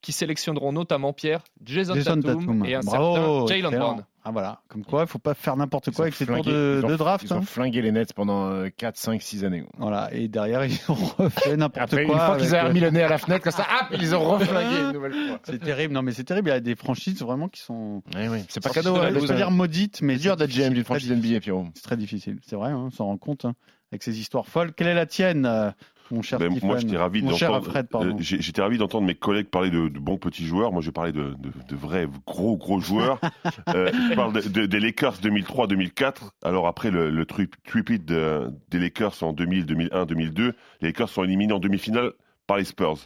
[0.01, 2.65] qui sélectionneront notamment Pierre, Jason, Jason Tatum, Tatum.
[2.65, 3.79] et un Bravo, certain Jalen.
[3.79, 4.05] Brown.
[4.23, 7.23] Ah voilà, comme quoi, il faut pas faire n'importe quoi avec ces tours de, draft.
[7.25, 7.41] Ils ont hein.
[7.43, 9.63] flingué les Nets pendant euh, 4, 5, 6 années.
[9.77, 12.01] Voilà, et derrière ils ont refait n'importe quoi.
[12.01, 14.23] une fois qu'ils avaient remis le nez à la fenêtre, comme ça, hop, ils ont
[14.29, 15.39] reflingué une nouvelle fois.
[15.43, 16.49] C'est terrible, non mais c'est terrible.
[16.49, 18.03] Il y a des franchises vraiment qui sont.
[18.15, 18.43] Oui, oui.
[18.49, 18.97] C'est pas cadeau.
[18.97, 19.11] hein.
[19.13, 21.67] Je veux dire maudites, mais C'est dur d'être GM d'une franchise NBA, Pierrot.
[21.73, 23.53] C'est très difficile, c'est vrai, hein, on s'en rend compte hein,
[23.93, 24.73] avec ces histoires folles.
[24.73, 25.71] Quelle est la tienne euh,
[26.11, 27.67] mon cher Ben, moi, j'étais ravi d'entendre.
[28.07, 30.71] Euh, J'étais ravi d'entendre mes collègues parler de, de bons petits joueurs.
[30.71, 33.19] Moi, je parlais de, de, de vrais gros gros joueurs.
[33.75, 36.29] euh, je parle de- de- des Lakers 2003-2004.
[36.43, 41.09] Alors après le, le tri- tripit de- des Lakers en 2000, 2001, 2002, les Lakers
[41.09, 42.11] sont éliminés en demi-finale
[42.45, 42.97] par les Spurs.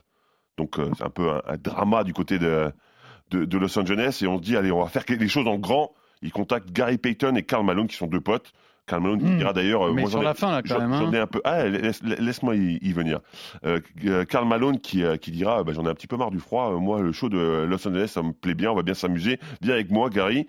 [0.57, 2.71] Donc euh, c'est un peu un, un drama du côté de,
[3.31, 5.57] de, de Los Angeles et on se dit allez, on va faire les choses en
[5.57, 5.91] grand.
[6.21, 8.51] Ils contactent Gary Payton et Karl Malone qui sont deux potes.
[8.91, 9.37] Karl Malone qui Hmm.
[9.37, 9.83] dira d'ailleurs.
[9.87, 10.93] euh, Mais moi, sur la fin, là, quand J'en même.
[10.99, 11.39] j'en ai un peu.
[11.45, 13.21] Ah, laisse- laisse-moi y, venir.
[13.65, 16.39] Euh, euh, Karl Malone qui, qui dira bah, J'en ai un petit peu marre du
[16.39, 16.71] froid.
[16.79, 18.69] Moi, le show de Los Angeles, ça me plaît bien.
[18.71, 19.39] On va bien s'amuser.
[19.61, 20.45] Viens avec moi, Gary.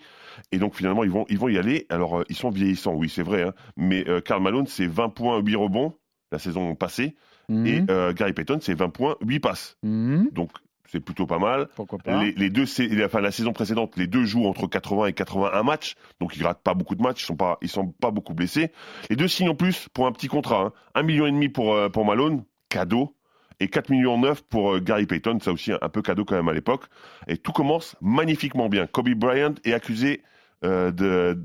[0.51, 1.85] Et donc, finalement, ils vont, ils vont y aller.
[1.89, 3.43] Alors, ils sont vieillissants, oui, c'est vrai.
[3.43, 3.53] hein.
[3.77, 5.93] Mais Karl Malone, c'est 20 points, 8 rebonds
[6.33, 7.15] la saison passée.
[7.49, 7.65] Mhm.
[7.67, 7.83] Et
[8.15, 9.77] Gary Payton, c'est 20 points, 8 passes.
[9.83, 10.29] Mhm.
[10.33, 10.49] Donc,
[10.89, 11.67] c'est plutôt pas mal.
[11.75, 12.65] Pourquoi pas Les, les deux,
[13.03, 16.61] enfin, la saison précédente, les deux jouent entre 80 et 81 matchs, donc ils ratent
[16.61, 18.71] pas beaucoup de matchs, ils sont pas, ils sont pas beaucoup blessés.
[19.09, 20.73] Les deux signent en plus pour un petit contrat, hein.
[20.95, 23.15] un million et demi pour euh, pour Malone, cadeau,
[23.59, 26.35] et 4 millions 9 pour euh, Gary Payton, ça aussi un, un peu cadeau quand
[26.35, 26.85] même à l'époque.
[27.27, 28.87] Et tout commence magnifiquement bien.
[28.87, 30.21] Kobe Bryant est accusé
[30.63, 31.41] euh, de,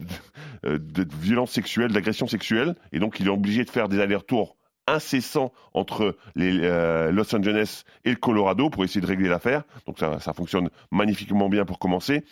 [0.65, 4.58] de, de violence sexuelle, d'agression sexuelle, et donc il est obligé de faire des allers-retours
[4.95, 9.63] incessants entre les, euh, Los Angeles et le Colorado pour essayer de régler l'affaire.
[9.87, 12.25] Donc ça, ça fonctionne magnifiquement bien pour commencer.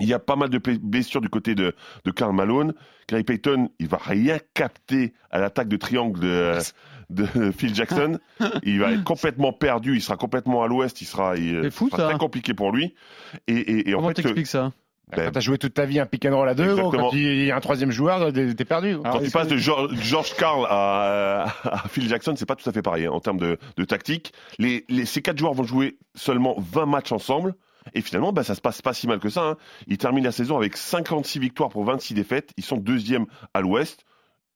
[0.00, 2.74] Il y a pas mal de blessures du côté de, de Karl Malone.
[3.08, 6.58] Gary Payton, il va rien capter à l'attaque de triangle de,
[7.10, 8.18] de Phil Jackson.
[8.64, 12.18] Il va être complètement perdu, il sera complètement à l'ouest, il sera, il, fou, très
[12.18, 12.94] compliqué pour lui.
[13.46, 14.72] Et, et, et en Comment fait, t'expliques ça?
[15.10, 17.10] Ben, Quand t'as joué toute ta vie un pick and roll à deux, gros, quand
[17.12, 18.96] il y a un troisième joueur, t'es perdu.
[19.02, 22.72] Quand tu passes de George, George Carl à, à Phil Jackson, c'est pas tout à
[22.72, 24.32] fait pareil hein, en termes de, de tactique.
[24.58, 27.54] Les, les- ces quatre joueurs vont jouer seulement 20 matchs ensemble.
[27.92, 29.42] Et finalement, bah, ça se passe pas si mal que ça.
[29.42, 29.56] hein.
[29.88, 32.52] Ils terminent la saison avec 56 victoires pour 26 défaites.
[32.56, 34.06] Ils sont deuxième à l'Ouest.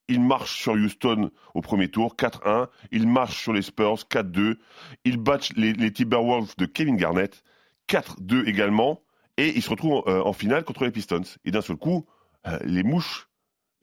[0.08, 2.68] Ils marchent sur Houston au premier tour, 4-1.
[2.90, 4.56] Ils marchent sur les Spurs, 4-2.
[5.04, 7.42] Ils battent les, les Timberwolves de Kevin Garnett,
[7.90, 9.02] 4-2 également.
[9.38, 11.22] Et ils se retrouvent euh, en finale contre les Pistons.
[11.44, 12.04] Et d'un seul coup,
[12.46, 13.28] euh, les mouches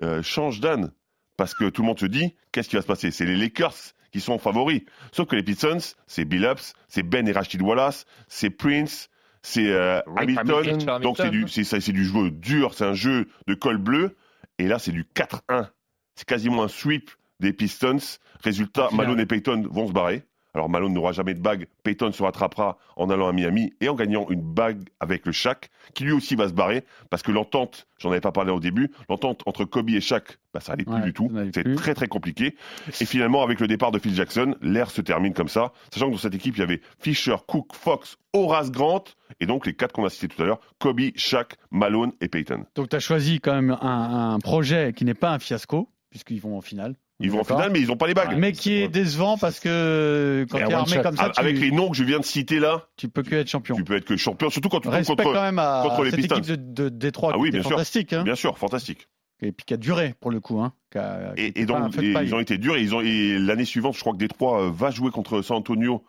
[0.03, 0.91] euh, changent d'âne.
[1.37, 3.11] Parce que tout le monde se dit, qu'est-ce qui va se passer?
[3.11, 4.81] C'est les Lakers qui sont favoris.
[5.11, 9.09] Sauf que les Pistons, c'est Billups, c'est Ben et Rashid Wallace, c'est Prince,
[9.41, 10.49] c'est euh, Hamilton.
[10.49, 11.01] Hamilton.
[11.01, 14.15] Donc c'est du, c'est, ça, c'est du jeu dur, c'est un jeu de col bleu.
[14.57, 15.69] Et là, c'est du 4-1.
[16.15, 17.97] C'est quasiment un sweep des Pistons.
[18.41, 18.89] Résultat.
[18.93, 20.23] Malone et Payton vont se barrer.
[20.55, 21.67] Alors Malone n'aura jamais de bague.
[21.83, 25.69] Payton se rattrapera en allant à Miami et en gagnant une bague avec le Shaq,
[25.93, 28.89] qui lui aussi va se barrer parce que l'entente, j'en avais pas parlé au début,
[29.09, 31.29] l'entente entre Kobe et Shaq, bah, ça allait plus du tout.
[31.29, 32.55] n'allait C'est très très compliqué.
[33.01, 35.73] Et finalement, avec le départ de Phil Jackson, l'ère se termine comme ça.
[35.93, 39.03] Sachant que dans cette équipe, il y avait Fisher, Cook, Fox, Horace Grant
[39.41, 42.63] et donc les quatre qu'on a cités tout à l'heure, Kobe, Shaq, Malone et Payton.
[42.75, 46.39] Donc tu as choisi quand même un, un projet qui n'est pas un fiasco, puisqu'ils
[46.39, 46.95] vont en finale.
[47.21, 48.37] Ils vont en finale, mais ils n'ont pas les bagues.
[48.37, 51.39] Mais qui est décevant parce que quand Et tu es un armé comme ça, tu,
[51.39, 53.75] Avec les noms que je viens de citer là, tu peux que être champion.
[53.75, 55.33] tu peux être que champion, surtout quand tu tombes Respect contre.
[55.33, 56.35] quand même à contre les cette Pistons.
[56.35, 57.71] équipe de, de Détroit Ah qui oui, bien sûr.
[57.71, 58.11] fantastique.
[58.13, 59.07] Hein, Bien sûr, fantastique.
[59.41, 60.59] et puis qui a duré pour le coup.
[60.59, 62.75] Hein, qui a- qui Et, donc, et ils ont été durs.
[62.75, 65.55] Et, ils ont, et l'année suivante, je crois que Détroit euh, va jouer contre San
[65.57, 66.03] Antonio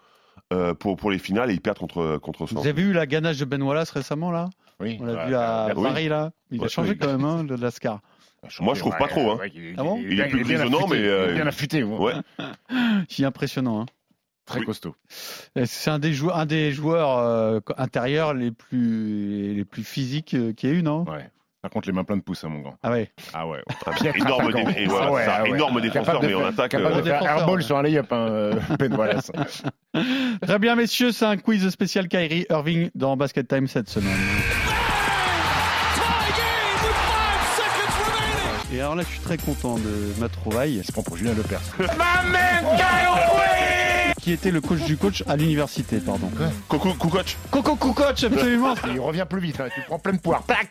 [0.52, 3.06] euh, pour, pour les finales et ils perdent contre, contre San Vous avez vu la
[3.06, 4.48] ganache de Ben Wallace récemment là?
[4.80, 4.98] Oui.
[5.00, 5.68] On l'a vu à.
[5.74, 6.32] Paris là.
[6.50, 8.00] Il a changé quand même hein, de Lascar.
[8.60, 9.38] Moi, je trouve pas trop, hein.
[9.54, 11.82] il, Ah bon Il est plus grisonnant, mais, euh, il est bien affûté.
[11.82, 12.14] ouais.
[13.08, 13.82] Si impressionnant.
[13.82, 13.86] Hein.
[14.46, 14.66] Très Oui.
[14.66, 14.94] costaud.
[15.64, 20.52] C'est un des joueurs, un des joueurs euh, intérieurs les plus les plus physiques euh,
[20.52, 21.04] qu'il y ait eu, non?
[21.04, 21.28] Ouais.
[21.62, 22.76] Par contre, les mains pleines de pouces, hein, mon grand.
[22.84, 23.10] Ah ouais.
[23.34, 23.60] Ah ouais.
[24.14, 25.48] énorme, dé- et voilà, Ah ouais, c'est un ah ouais.
[25.50, 26.70] énorme défenseur, mais faire- attaque.
[26.70, 27.62] Capable euh, de faire défenseur, airball ouais.
[27.64, 29.32] sur un layup, hein, euh, Ben Wallace.
[30.42, 34.14] Très bien, messieurs, c'est un quiz spécial Kyrie Irving dans Basket Time cette semaine.
[38.86, 40.76] Alors là, je suis très content de ma trouvaille.
[40.76, 41.60] Il se prend pour Julien Lepers.
[44.22, 46.30] Qui était le coach du coach à l'université, pardon.
[46.68, 47.36] Coco, Kukoc.
[47.50, 48.74] Coco Kukoc, absolument.
[48.94, 50.44] Il revient plus vite, hein, tu prends plein de poire.
[50.46, 50.68] Tac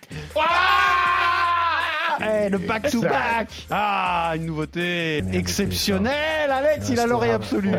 [2.21, 3.49] Eh, le back to back.
[3.69, 7.71] Ah, une nouveauté exceptionnelle, Alex, il a l'oreille absolue.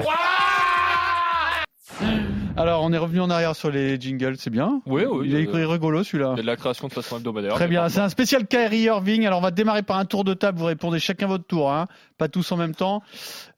[2.59, 4.81] Alors, on est revenu en arrière sur les jingles, c'est bien.
[4.87, 5.27] Oui, oui.
[5.29, 6.31] Il est euh, rigolo celui-là.
[6.35, 7.53] Il y a de la création de façon hebdomadaire.
[7.55, 9.27] Très bien, c'est un spécial Kyrie Irving.
[9.27, 11.87] Alors on va démarrer par un tour de table, vous répondez chacun votre tour, hein.
[12.17, 13.03] pas tous en même temps.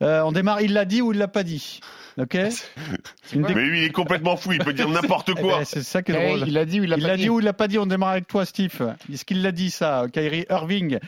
[0.02, 1.78] Euh, on démarre, il l'a dit ou il l'a pas dit?
[2.18, 2.34] Ok?
[3.36, 5.58] Mais lui, il est complètement fou, il peut dire n'importe Eh quoi.
[5.58, 6.48] ben, C'est ça qui est Eh, drôle.
[6.48, 7.22] Il l'a dit ou il l'a Il pas l'a dit?
[7.22, 8.94] dit ou il l'a pas dit On démarre avec toi, Steve.
[9.12, 10.98] Est-ce qu'il l'a dit ça Kyrie Irving?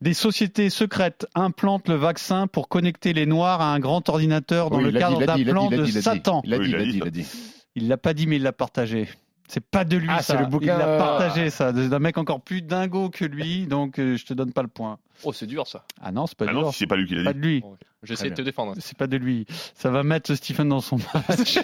[0.00, 4.78] Des sociétés secrètes implantent le vaccin pour connecter les Noirs à un grand ordinateur dans
[4.78, 6.02] Oui, le cadre d'un plan de dit, il l'a dit.
[6.02, 6.40] Satan.
[6.44, 7.26] Il l'a dit, il l'a dit, il l'a dit.
[7.74, 9.08] Il l'a pas dit, mais il l'a partagé.
[9.48, 10.38] C'est pas de lui Ah, ça.
[10.38, 13.98] le bouquin, il l'a euh, partagé ça, d'un mec encore plus dingo que lui, donc
[13.98, 14.98] euh, je te donne pas le point.
[15.24, 15.84] Oh, c'est dur ça.
[16.00, 16.60] Ah non, c'est pas Ah dur.
[16.62, 17.40] non, si c'est pas lui qui l'a Pas dit.
[17.40, 17.62] de lui.
[18.04, 18.74] J'essaie de te défendre.
[18.78, 19.44] C'est pas de lui.
[19.74, 21.58] Ça va mettre Stephen dans son match.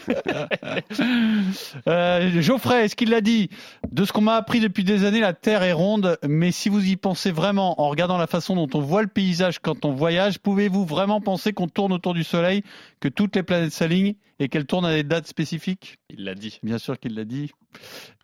[1.89, 3.51] euh, Geoffrey, est-ce qu'il l'a dit?
[3.93, 6.19] De ce qu'on m'a appris depuis des années, la Terre est ronde.
[6.27, 9.59] Mais si vous y pensez vraiment, en regardant la façon dont on voit le paysage
[9.61, 12.63] quand on voyage, pouvez-vous vraiment penser qu'on tourne autour du Soleil,
[13.01, 15.99] que toutes les planètes s'alignent et qu'elles tournent à des dates spécifiques?
[16.11, 16.59] Il l'a dit.
[16.63, 17.53] Bien sûr qu'il l'a dit.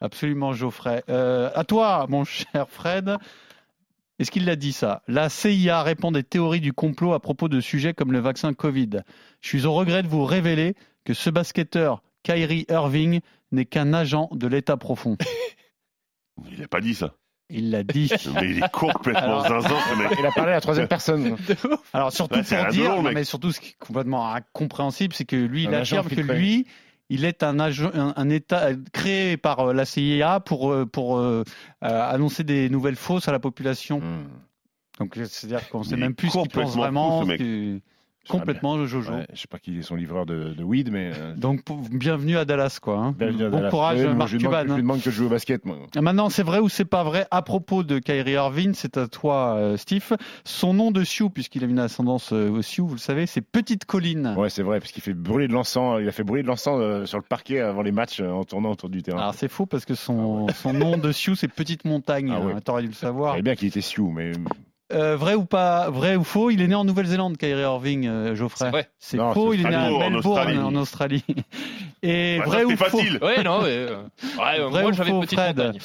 [0.01, 1.05] Absolument, Geoffrey.
[1.09, 3.17] Euh, à toi, mon cher Fred.
[4.21, 5.03] Est-ce qu'il l'a dit ça?
[5.09, 9.01] La CIA répond des théories du complot à propos de sujets comme le vaccin Covid.
[9.41, 10.75] Je suis au regret de vous révéler
[11.07, 15.17] que ce basketteur, Kyrie Irving, n'est qu'un agent de l'État profond.
[16.51, 17.15] Il n'a pas dit ça.
[17.49, 18.13] Il l'a dit.
[18.35, 20.13] Mais il est complètement Alors- zinzin, ce mec.
[20.19, 21.39] Il a parlé à la troisième personne.
[21.95, 25.65] Alors surtout c'est pour dire, mais surtout ce qui est complètement incompréhensible, c'est que lui,
[25.65, 26.67] il affirme que lui,
[27.11, 30.87] il est un, agent- un, un État euh, créé par euh, la CIA pour, euh,
[30.87, 31.45] pour euh,
[31.83, 34.01] annoncer des nouvelles fausses à la population.
[34.01, 34.29] Hmm.
[34.99, 37.25] Donc c'est-à-dire qu'on sait Il est même plus ce qu'il pense vraiment.
[37.27, 37.81] ce
[38.29, 39.11] Complètement Jojo.
[39.13, 41.11] Ouais, je sais pas qui est son livreur de, de weed, mais.
[41.17, 42.99] euh, Donc pour- bienvenue à Dallas, quoi.
[42.99, 43.15] hein.
[43.19, 43.71] bienvenue à bon Dallas.
[43.71, 44.63] courage, Ouais, moi, Marc Cuban.
[44.69, 45.77] Je lui demande que je joue au basket, moi.
[46.01, 49.55] Maintenant, c'est vrai ou c'est pas vrai à propos de Kyrie Irving, c'est à toi,
[49.57, 50.17] euh, Steve.
[50.45, 53.41] Son nom de Sioux, puisqu'il a une ascendance euh, au Sioux, vous le savez, c'est
[53.41, 54.35] Petite Colline.
[54.37, 55.99] Ouais, c'est vrai, parce qu'il fait brûler de l'encens.
[56.01, 58.45] Il a fait brûler de l'encens euh, sur le parquet avant les matchs euh, en
[58.45, 59.19] tournant autour du terrain.
[59.19, 62.33] Alors c'est faux parce que son, son nom de Sioux, c'est Petite Montagne.
[62.37, 62.53] Ah ouais.
[62.55, 63.33] hein, T'aurais dû le savoir.
[63.33, 64.33] savais bien qu'il était Sioux, mais
[64.93, 68.35] Euh, vrai ou pas, vrai ou faux, il est né en Nouvelle-Zélande, Kyrie Irving, euh,
[68.35, 68.65] Geoffrey.
[68.65, 68.91] C'est vrai.
[68.99, 70.59] C'est Non, faux, c'est il est né à Melbourne, Australie.
[70.59, 71.25] en Australie.
[72.03, 73.19] Et Bah, ça, vrai ou c'était faux facile.
[73.23, 73.97] Ouais, non, mais, euh,
[74.39, 75.79] ouais, Vrai moi ou j'avais faux, petite Fred montagne.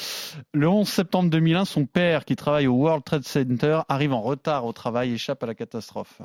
[0.54, 4.64] Le 11 septembre 2001, son père, qui travaille au World Trade Center, arrive en retard
[4.64, 6.20] au travail, échappe à la catastrophe.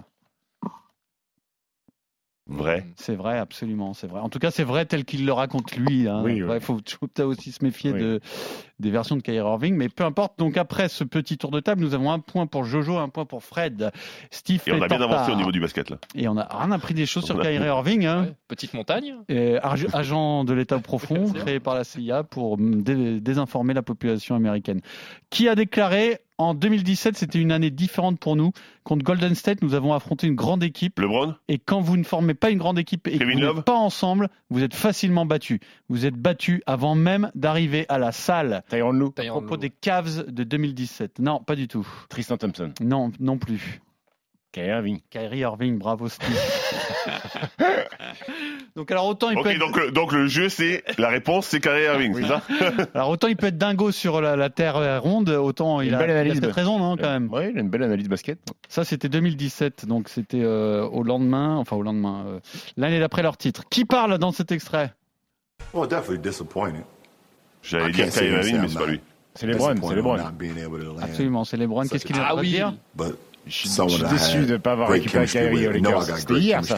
[2.47, 2.85] Vrai.
[2.95, 4.19] C'est vrai, absolument, c'est vrai.
[4.19, 6.07] En tout cas, c'est vrai tel qu'il le raconte lui.
[6.07, 6.21] hein.
[6.23, 7.99] Oui, Il faut faut aussi se méfier Oui.
[8.01, 8.19] de,
[8.79, 10.37] des versions de Kyrie Irving, mais peu importe.
[10.39, 13.25] Donc après ce petit tour de table, nous avons un point pour Jojo, un point
[13.25, 13.91] pour Fred.
[14.31, 15.97] Steve Et on a bien en avancé au niveau du basket, là.
[16.15, 18.05] Et on a rien appris des choses sur a- Kyrie Irving.
[18.05, 18.23] hein.
[18.23, 19.15] Ouais, Petite montagne.
[19.29, 19.57] Et
[19.93, 24.81] agent de l'État profond créé par la CIA pour mm, dé- désinformer la population américaine.
[25.29, 28.51] Qui a déclaré en 2017, c'était une année différente pour nous.
[28.83, 30.99] Contre Golden State, nous avons affronté une grande équipe.
[30.99, 33.75] LeBron Et quand vous ne formez pas une grande équipe et que vous n'êtes pas
[33.75, 35.59] ensemble, vous êtes facilement battu.
[35.89, 38.63] Vous êtes battu avant même d'arriver à la salle.
[38.69, 41.19] Tyronn Lou, À propos des Cavs de 2017.
[41.19, 41.87] Non, pas du tout.
[42.09, 43.81] Tristan Thompson, Non, non plus.
[44.51, 44.99] Kyrie Irving.
[45.09, 46.29] Kyrie Irving, bravo Steve.
[48.75, 49.59] donc alors autant il peut Ok, être...
[49.59, 50.83] donc, le- donc le jeu, c'est.
[50.97, 52.41] La réponse, c'est Kyrie Irving, c'est ça
[52.93, 55.93] Alors autant il peut être dingo sur la, la terre euh, ronde, autant il Une
[55.95, 57.29] a, il a peut-être raison, non, quand même.
[57.31, 58.39] Oui, il a une belle analyse basket.
[58.67, 62.39] Ça c'était 2017, donc c'était euh, au lendemain, enfin au lendemain, euh,
[62.77, 63.63] l'année d'après leur titre.
[63.69, 64.93] Qui parle dans cet extrait?
[65.73, 66.83] Well, definitely disappointed.
[67.63, 68.99] J'allais dire Kyrie Irving, mais c'est pas lui.
[69.35, 70.17] C'est LeBron, c'est LeBron.
[71.01, 71.85] Absolument, c'est LeBron.
[71.87, 72.49] Qu'est-ce qu'il a Ah oui.
[72.49, 72.73] dire?
[72.95, 73.15] But
[73.47, 76.03] Je suis, je déçu de ne pas avoir récupéré Kyrie I Lakers.
[76.03, 76.77] C'était hier, ça.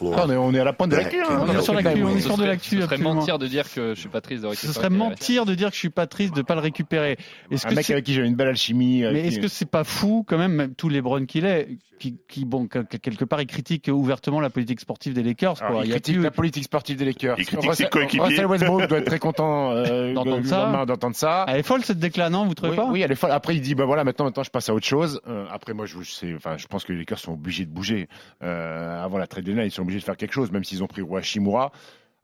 [0.00, 1.18] on est, on est à la pointe de l'actu.
[1.20, 1.44] hein.
[1.46, 2.76] On est sur l'actu, on est sur Ce de serait- l'actu.
[2.80, 4.74] Ce serait mentir de dire que je suis pas triste de Ce récupérer.
[4.74, 7.16] serait mentir de dire que je suis pas triste de pas le récupérer.
[7.50, 9.02] Est-ce Un que mec avec qui j'avais une belle alchimie.
[9.12, 12.44] mais est-ce que c'est pas fou quand même, même tout LeBron qu'il est, qui, qui
[12.44, 15.58] bon que- que- quelque part il critique ouvertement la politique sportive des Lakers.
[15.60, 15.82] Quoi.
[15.84, 17.36] il critique la politique sportive des Lakers.
[17.38, 18.20] Il critique Russell- ses coéquipiers.
[18.26, 20.58] Russell Westbrook doit être très content euh, D'entendre le ça.
[20.66, 21.44] lendemain d'entendre ça.
[21.48, 22.86] Elle est folle cette déclat, non Vous trouvez pas?
[22.90, 23.30] oui, elle est folle.
[23.32, 25.20] Après, il dit bah voilà, maintenant, maintenant, je passe à autre chose.
[25.28, 28.08] Euh, après, moi, je, sais, je pense que les Lakers sont obligés de bouger.
[28.42, 30.86] Euh, avant la trade deadline, ils sont obligés de faire quelque chose, même s'ils ont
[30.86, 31.72] pris Roi Shimura.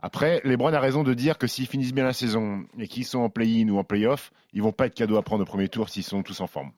[0.03, 3.19] Après, LeBron a raison de dire que s'ils finissent bien la saison et qu'ils sont
[3.19, 5.91] en play-in ou en play-off, ils vont pas être cadeaux à prendre au premier tour
[5.91, 6.71] s'ils sont tous en forme.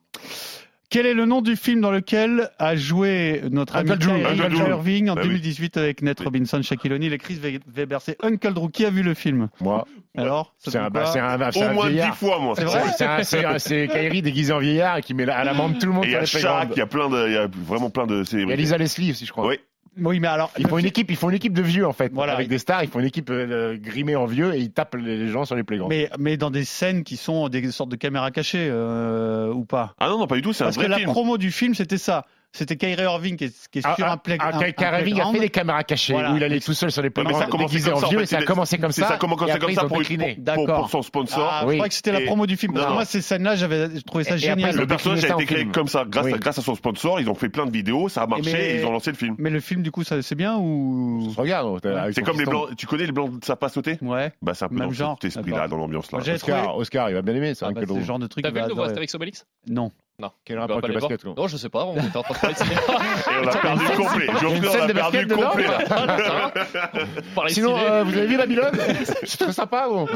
[0.93, 4.09] Quel est le nom du film dans lequel a joué notre ami Uncle.
[4.55, 5.29] Irving en Bah oui.
[5.29, 6.25] 2018 avec Ned Oui.
[6.25, 7.99] Robinson, Shaquille O'Neal et Chris Weber?
[7.99, 8.69] C'est Uncle Drew.
[8.69, 9.49] Qui a vu le film?
[9.59, 12.53] Moi, Alors c'est un, bah, un, c'est Au un moins dix fois, moi.
[12.55, 16.09] C'est Kyrie déguisé en vieillard et qui met la- à l'amende tout le monde Et
[16.09, 18.13] il y a Shaq, il y a plein de, il y a vraiment plein de
[18.13, 18.61] Il y a célébrités.
[18.61, 19.47] Lisa Leslie aussi, je crois.
[19.47, 19.57] Oui.
[20.01, 22.11] Oui, mais alors Ils font une équipe, ils font une équipe de vieux en fait,
[22.13, 22.33] Voilà.
[22.33, 22.83] avec des stars.
[22.83, 25.63] Ils font une équipe euh, grimée en vieux et ils tapent les gens sur les
[25.63, 25.89] playgrounds.
[25.89, 29.93] mais, mais dans des scènes qui sont des sortes de caméras cachées euh, ou pas?
[29.99, 31.97] Ah non, non, pas du tout, c'est un Parce que la promo du film, c'était
[31.97, 32.25] ça.
[32.55, 34.85] C'était Kyrie Irving qui est, qui est Ah, sur ah, un, play, ah, Kyrie Irving
[34.85, 35.35] a playground.
[35.35, 36.33] fait des caméras cachées Voilà.
[36.33, 38.05] où il allait tout seul sur les playgrounds ça a commencé déguisé comme en ça,
[38.05, 38.23] en vieux fait.
[38.23, 39.07] et ça a C'est- commencé comme ça.
[39.07, 40.79] ça a commencé et après, comme ils ça pour, pour, D'accord.
[40.81, 41.49] pour son sponsor.
[41.51, 41.71] Ah, Oui.
[41.73, 42.73] Je crois que c'était la promo du film.
[42.73, 42.93] Pour Non.
[42.93, 44.75] moi, ces scènes-là, j'avais trouvé ça Et- et après, génial.
[44.77, 46.33] Le personnage a ça été en créé comme ça, grâce, Oui.
[46.33, 47.19] à, grâce à son sponsor.
[47.19, 49.17] Ils ont fait plein de vidéos, ça a marché mais- et ils ont lancé le
[49.17, 49.35] film.
[49.39, 51.33] Mais le film, du coup, ça c'est bien ou?
[51.35, 52.69] Regarde, avec C'est comme les blancs.
[52.77, 54.31] Tu connais les blancs de sapin sauté Ouais.
[54.43, 56.19] Bah, c'est un peu dans genre, cet esprit-là, dans l'ambiance-là.
[56.19, 57.67] Oscar, Oscar, il va bien aimer ça.
[57.69, 58.83] Ah bah, c'est le genre de truc T'as vu le nouveau.
[58.83, 59.45] Astérix Obélix?
[59.67, 59.91] Non.
[60.19, 60.31] Non.
[60.45, 62.21] Quel Je rapport avec le pas les basket Non, je sais pas, on était en
[62.21, 62.75] train de parler de ciné.
[62.75, 64.27] Et on a perdu complet.
[64.27, 65.65] Geoffrey, on a de perdu complet.
[67.35, 68.71] Parler de Sinon, euh, vous avez vu Babylone
[69.23, 69.87] C'est très sympa.
[69.89, 70.07] Bon.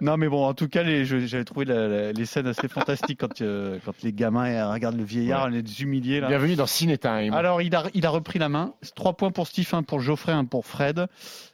[0.00, 3.40] Non, mais bon, en tout cas, j'avais trouvé la- la- les scènes assez fantastiques quand,
[3.40, 6.20] euh, quand les gamins euh, regardent le vieillard, les humiliés.
[6.20, 6.26] Là.
[6.28, 7.32] Bienvenue dans Ciné Time.
[7.34, 8.74] Alors, il a, il a repris la main.
[8.96, 11.06] 3 points pour Steve, 1 pour Geoffrey, 1 pour Fred.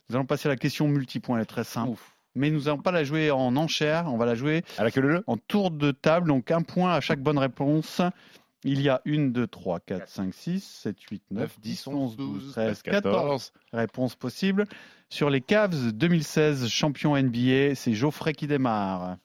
[0.08, 1.98] Nous allons passer à la question multipoint, elle est très simple.
[2.38, 5.22] Mais nous n'allons pas la jouer en enchère, on va la jouer À la queue
[5.26, 8.00] en tour de table, donc un point à chaque bonne réponse.
[8.64, 12.52] Il y a 1, 2, 3, 4, 5, 6, 7, 8, 9, 10, 11, 12,
[12.52, 14.64] 13, 14 réponses possibles.
[15.10, 19.16] Sur les Cavs 2016, champion NBA, c'est Geoffrey qui démarre.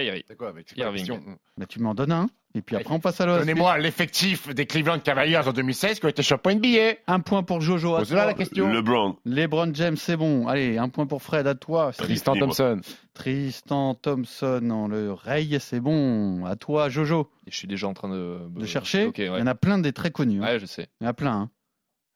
[0.00, 0.24] Kyrie.
[0.26, 1.36] C'est quoi avec Irving.
[1.56, 3.40] Bah, tu m'en donnes un, et puis après on passe à l'autre.
[3.40, 6.94] Donnez-moi l'effectif des Cleveland Cavaliers en 2016 qui ont été champions NBA.
[7.06, 7.94] Un point pour Jojo.
[7.96, 8.24] à toi.
[8.26, 8.68] la question.
[8.72, 9.16] LeBron.
[9.24, 10.48] LeBron James, c'est bon.
[10.48, 11.92] Allez, un point pour Fred, à toi.
[11.92, 12.34] Tristan.
[12.36, 12.80] Thompson.
[13.14, 16.44] Tristan Thompson, on le raye, c'est bon.
[16.46, 19.04] À toi, Jojo, Et je suis déjà en train de, de chercher.
[19.06, 19.40] Ok, Il y ouais.
[19.40, 20.42] en a plein des très connus.
[20.42, 20.46] hein.
[20.46, 20.88] Ouais, je sais.
[21.00, 21.32] Il y en a plein.
[21.32, 21.50] hein.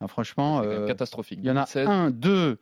[0.00, 1.38] Ah, franchement, euh, catastrophique.
[1.42, 1.86] il y en a 16.
[1.88, 2.58] un, deux,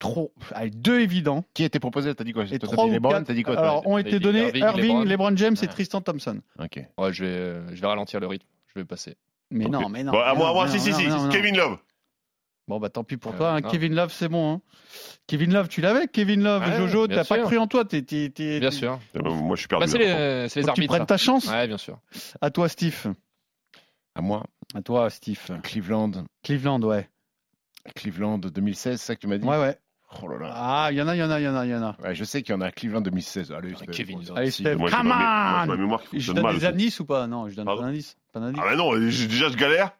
[0.00, 0.32] trop.
[0.52, 1.44] Allez, deux évidents.
[1.54, 2.44] Qui a été proposé T'as dit quoi?
[2.50, 3.26] Et Toi, trois t'as dit ou LeBron, quatre.
[3.26, 5.04] T'as dit quoi Alors, ont été donnés Irving, LeBron.
[5.04, 5.66] LeBron James et.
[5.68, 6.40] Tristan Thompson.
[6.58, 6.84] Ok.
[6.98, 8.46] Ouais, je vais, euh, je vais ralentir le rythme.
[8.74, 9.16] Je vais passer.
[9.52, 10.12] Mais non, mais non.
[10.12, 11.06] Bon, à moi, à moi, si, non, si, si.
[11.08, 11.28] non, mais non.
[11.30, 11.78] Kevin Love.
[12.68, 13.50] Bon, bah tant pis pour Euh, toi.
[13.54, 13.60] hein.
[13.62, 13.68] non.
[13.68, 14.52] Kevin Love, c'est bon.
[14.54, 14.60] hein.
[15.26, 16.62] Kevin Love, tu l'avais, Kevin Love.
[16.62, 17.84] Ouais, Jojo, t'as pas cru en toi.
[17.84, 19.00] t'es- t'es- t'es- Bien sûr.
[19.14, 19.84] Eh ben, Moi, je suis perdu.
[19.84, 20.94] Bah, c'est les, euh, les que tu arbitres.
[20.94, 21.48] prennes ta chance.
[21.48, 21.98] Ouais, bien sûr.
[22.40, 23.12] À toi, Steve.
[24.14, 24.44] À moi,
[24.74, 25.40] À toi, Steve.
[25.64, 26.12] Cleveland.
[26.44, 27.08] Cleveland, ouais.
[27.96, 29.46] Cleveland 2016, c'est ça que tu m'as dit?
[29.46, 29.76] Ouais, ouais.
[30.22, 30.52] Oh là là.
[30.54, 31.74] Ah, il y en a, il y en a, il y en a, il y
[31.74, 31.96] en a.
[32.02, 33.52] Ouais, je sais qu'il y en a à Cleveland 2016.
[33.52, 34.62] Allez, Steph, Kevin, Allez, si.
[34.62, 36.98] Steph, Moi, j'ai come ma j'ai ma on mémoire qui Je donne mal des indices
[37.00, 37.26] ou pas?
[37.28, 38.16] Non, je donne pas Pardon d'indices.
[38.32, 38.60] Pas d'indices.
[38.64, 39.92] Ah, bah non, j'ai- déjà, je galère.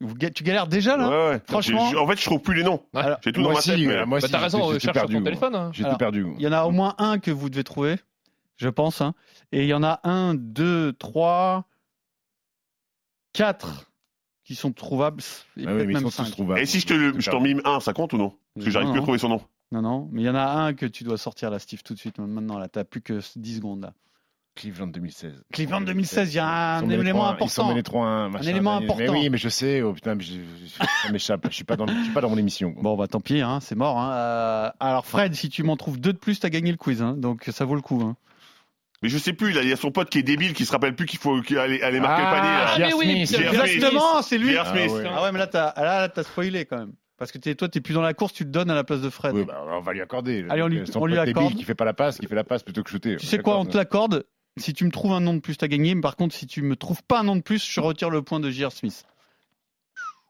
[0.00, 1.08] Vous Tu galères déjà là?
[1.08, 1.42] Ouais, ouais.
[1.46, 2.82] Franchement- En fait, je trouve plus les noms.
[2.94, 3.02] Ouais.
[3.22, 3.78] J'ai tout dans ma tête.
[3.78, 5.54] mais- euh, moi Bah, aussi, t'as raison, j'ai- euh, cherche sur perdu, ton téléphone.
[5.54, 5.70] hein.
[5.74, 6.26] J'ai tout perdu.
[6.36, 7.96] Il y en a au moins un que vous devez trouver,
[8.56, 9.00] je pense.
[9.02, 9.14] hein.
[9.52, 11.66] Et il y en a un, deux, trois,
[13.32, 13.90] quatre
[14.44, 15.22] qui sont trouvables.
[15.56, 16.24] Et Ah oui, même sont cinq.
[16.24, 16.60] tous trouvables.
[16.60, 18.34] Et si je te t'en mime un, ça compte ou non?
[18.54, 19.40] Parce que j'arrive plus à trouver son nom.
[19.72, 21.94] Non, non, mais il y en a un que tu dois sortir là, Steve, tout
[21.94, 22.18] de suite.
[22.18, 23.92] Maintenant, là, t'as plus que 10 secondes là.
[24.54, 25.42] Cleveland 2016.
[25.52, 27.44] Cleveland 2016, il y a un élément 3-1, important.
[27.46, 28.28] Ils sont menés 3-1.
[28.30, 29.12] machin, élément important.
[29.12, 29.82] Mais oui, mais je sais.
[29.82, 30.34] Oh putain, mais je-
[31.02, 31.46] ça m'échappe.
[31.50, 32.72] Je suis pas dans, je suis pas dans mon émission.
[32.72, 32.80] quoi.
[32.84, 33.98] Bon, bah tant pis, hein, c'est mort.
[33.98, 34.12] hein.
[34.12, 37.02] Euh, alors, Fred, si tu m'en trouves deux de plus, t'as gagné le quiz.
[37.02, 38.00] hein, donc, ça vaut le coup.
[38.04, 38.14] hein.
[39.02, 40.70] Mais je sais plus, là, il y a son pote qui est débile, qui se
[40.70, 42.48] rappelle plus qu'il faut aller, aller marquer le panier.
[42.48, 42.66] là.
[42.68, 43.40] Ah, mais oui, Smith.
[43.40, 44.50] Exactement, c'est lui.
[44.50, 44.86] Pierre Smith.
[44.88, 45.04] Ah ouais.
[45.16, 46.92] Ah ouais, mais là, t'as là, là, t'as spoilé quand même.
[47.16, 49.00] Parce que t'es- toi, t'es plus dans la course, tu le donnes à la place
[49.00, 49.34] de Fred.
[49.34, 50.44] Oui, bah, on va lui accorder.
[50.50, 51.54] Allez, on lui- Son on lui accorde.
[51.54, 53.16] qui fait pas la passe, qui fait la passe plutôt que shooter.
[53.16, 54.24] Tu sais quoi, on te l'accorde.
[54.56, 55.94] Si tu me trouves un nom de plus, t'as gagné.
[55.94, 58.22] Mais par contre, si tu me trouves pas un nom de plus, je retire le
[58.22, 58.70] point de J.R.
[58.72, 59.04] Smith.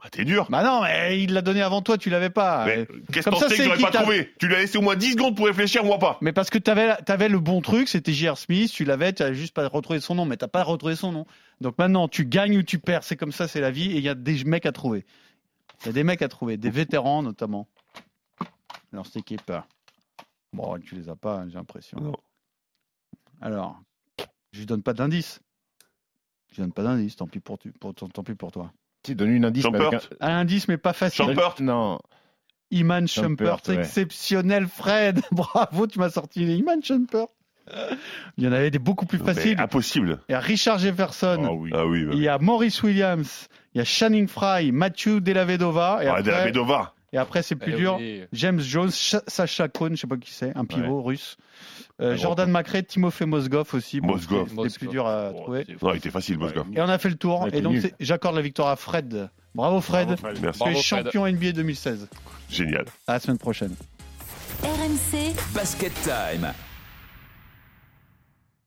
[0.06, 0.46] Ah, t'es dur.
[0.50, 2.68] Bah non, mais il l'a donné avant toi, tu l'avais pas.
[2.68, 4.34] Euh, qu'est-ce que sais que j'aurais pas trouvé?
[4.38, 6.18] Tu lui as laissé au moins 10 secondes pour réfléchir, moi pas.
[6.20, 8.36] Mais parce que t'avais, t'avais le bon truc, c'était J.R.
[8.36, 11.10] Smith, tu l'avais, tu avais juste pas retrouvé son nom, mais t'as pas retrouvé son
[11.10, 11.26] nom.
[11.62, 14.02] Donc maintenant, tu gagnes ou tu perds, c'est comme ça, c'est la vie, et il
[14.02, 15.06] y a des mecs à trouver.
[15.82, 17.68] Il y a des mecs à trouver, des vétérans notamment.
[18.92, 19.52] Dans cette équipe.
[20.52, 21.98] Bon, tu les as pas, hein, j'ai l'impression.
[22.00, 22.16] Non.
[23.40, 23.80] Alors,
[24.52, 25.40] je lui donne pas d'indice.
[26.50, 28.72] Je lui donne pas d'indice, tant pis pour, tu, pour, tant, tant pis pour toi.
[29.04, 29.64] Si, donne une indice.
[29.64, 30.16] mais avec Champert.
[30.20, 31.26] Un indice, mais pas facile.
[31.26, 31.56] Champert.
[31.60, 31.98] Non.
[32.70, 33.80] Iman Shumpert, Shumpert, ouais.
[33.80, 35.20] exceptionnel, Fred.
[35.32, 37.28] Bravo, tu m'as sorti les Iman Shumpert.
[38.36, 39.58] Il y en avait des beaucoup plus Mais faciles.
[39.60, 40.18] impossible.
[40.28, 41.70] Il y a Richard Jefferson, Ah oui.
[41.72, 42.04] Ah oui.
[42.04, 46.22] bah il y a Maurice Williams, il y a Channing Fry, Matthew Delavedova, et, Ah,
[46.22, 46.52] de la après,
[47.12, 47.96] et après c'est plus Eh dur.
[47.98, 48.22] oui.
[48.32, 51.36] James Jones, Ch- Sacha Cohn, je sais pas qui c'est, un pivot russe.
[52.00, 54.00] Euh, Jordan McRae, Timofey Mozgov aussi.
[54.00, 54.48] Bon, Mozgov.
[54.48, 55.64] c'était- plus dur à trouver.
[55.80, 56.66] Non, il était facile, Mosgov.
[56.74, 57.46] Et on a fait le tour.
[57.52, 59.30] Et donc j'accorde la victoire à Fred.
[59.54, 60.08] Bravo Fred.
[60.08, 60.38] Bravo, Fred.
[60.42, 60.58] Merci.
[60.60, 61.04] Tu es Bravo, Fred.
[61.04, 62.08] champion NBA 2016.
[62.50, 62.86] Génial.
[63.06, 63.76] À la semaine prochaine.
[64.64, 66.52] RMC Basket Time.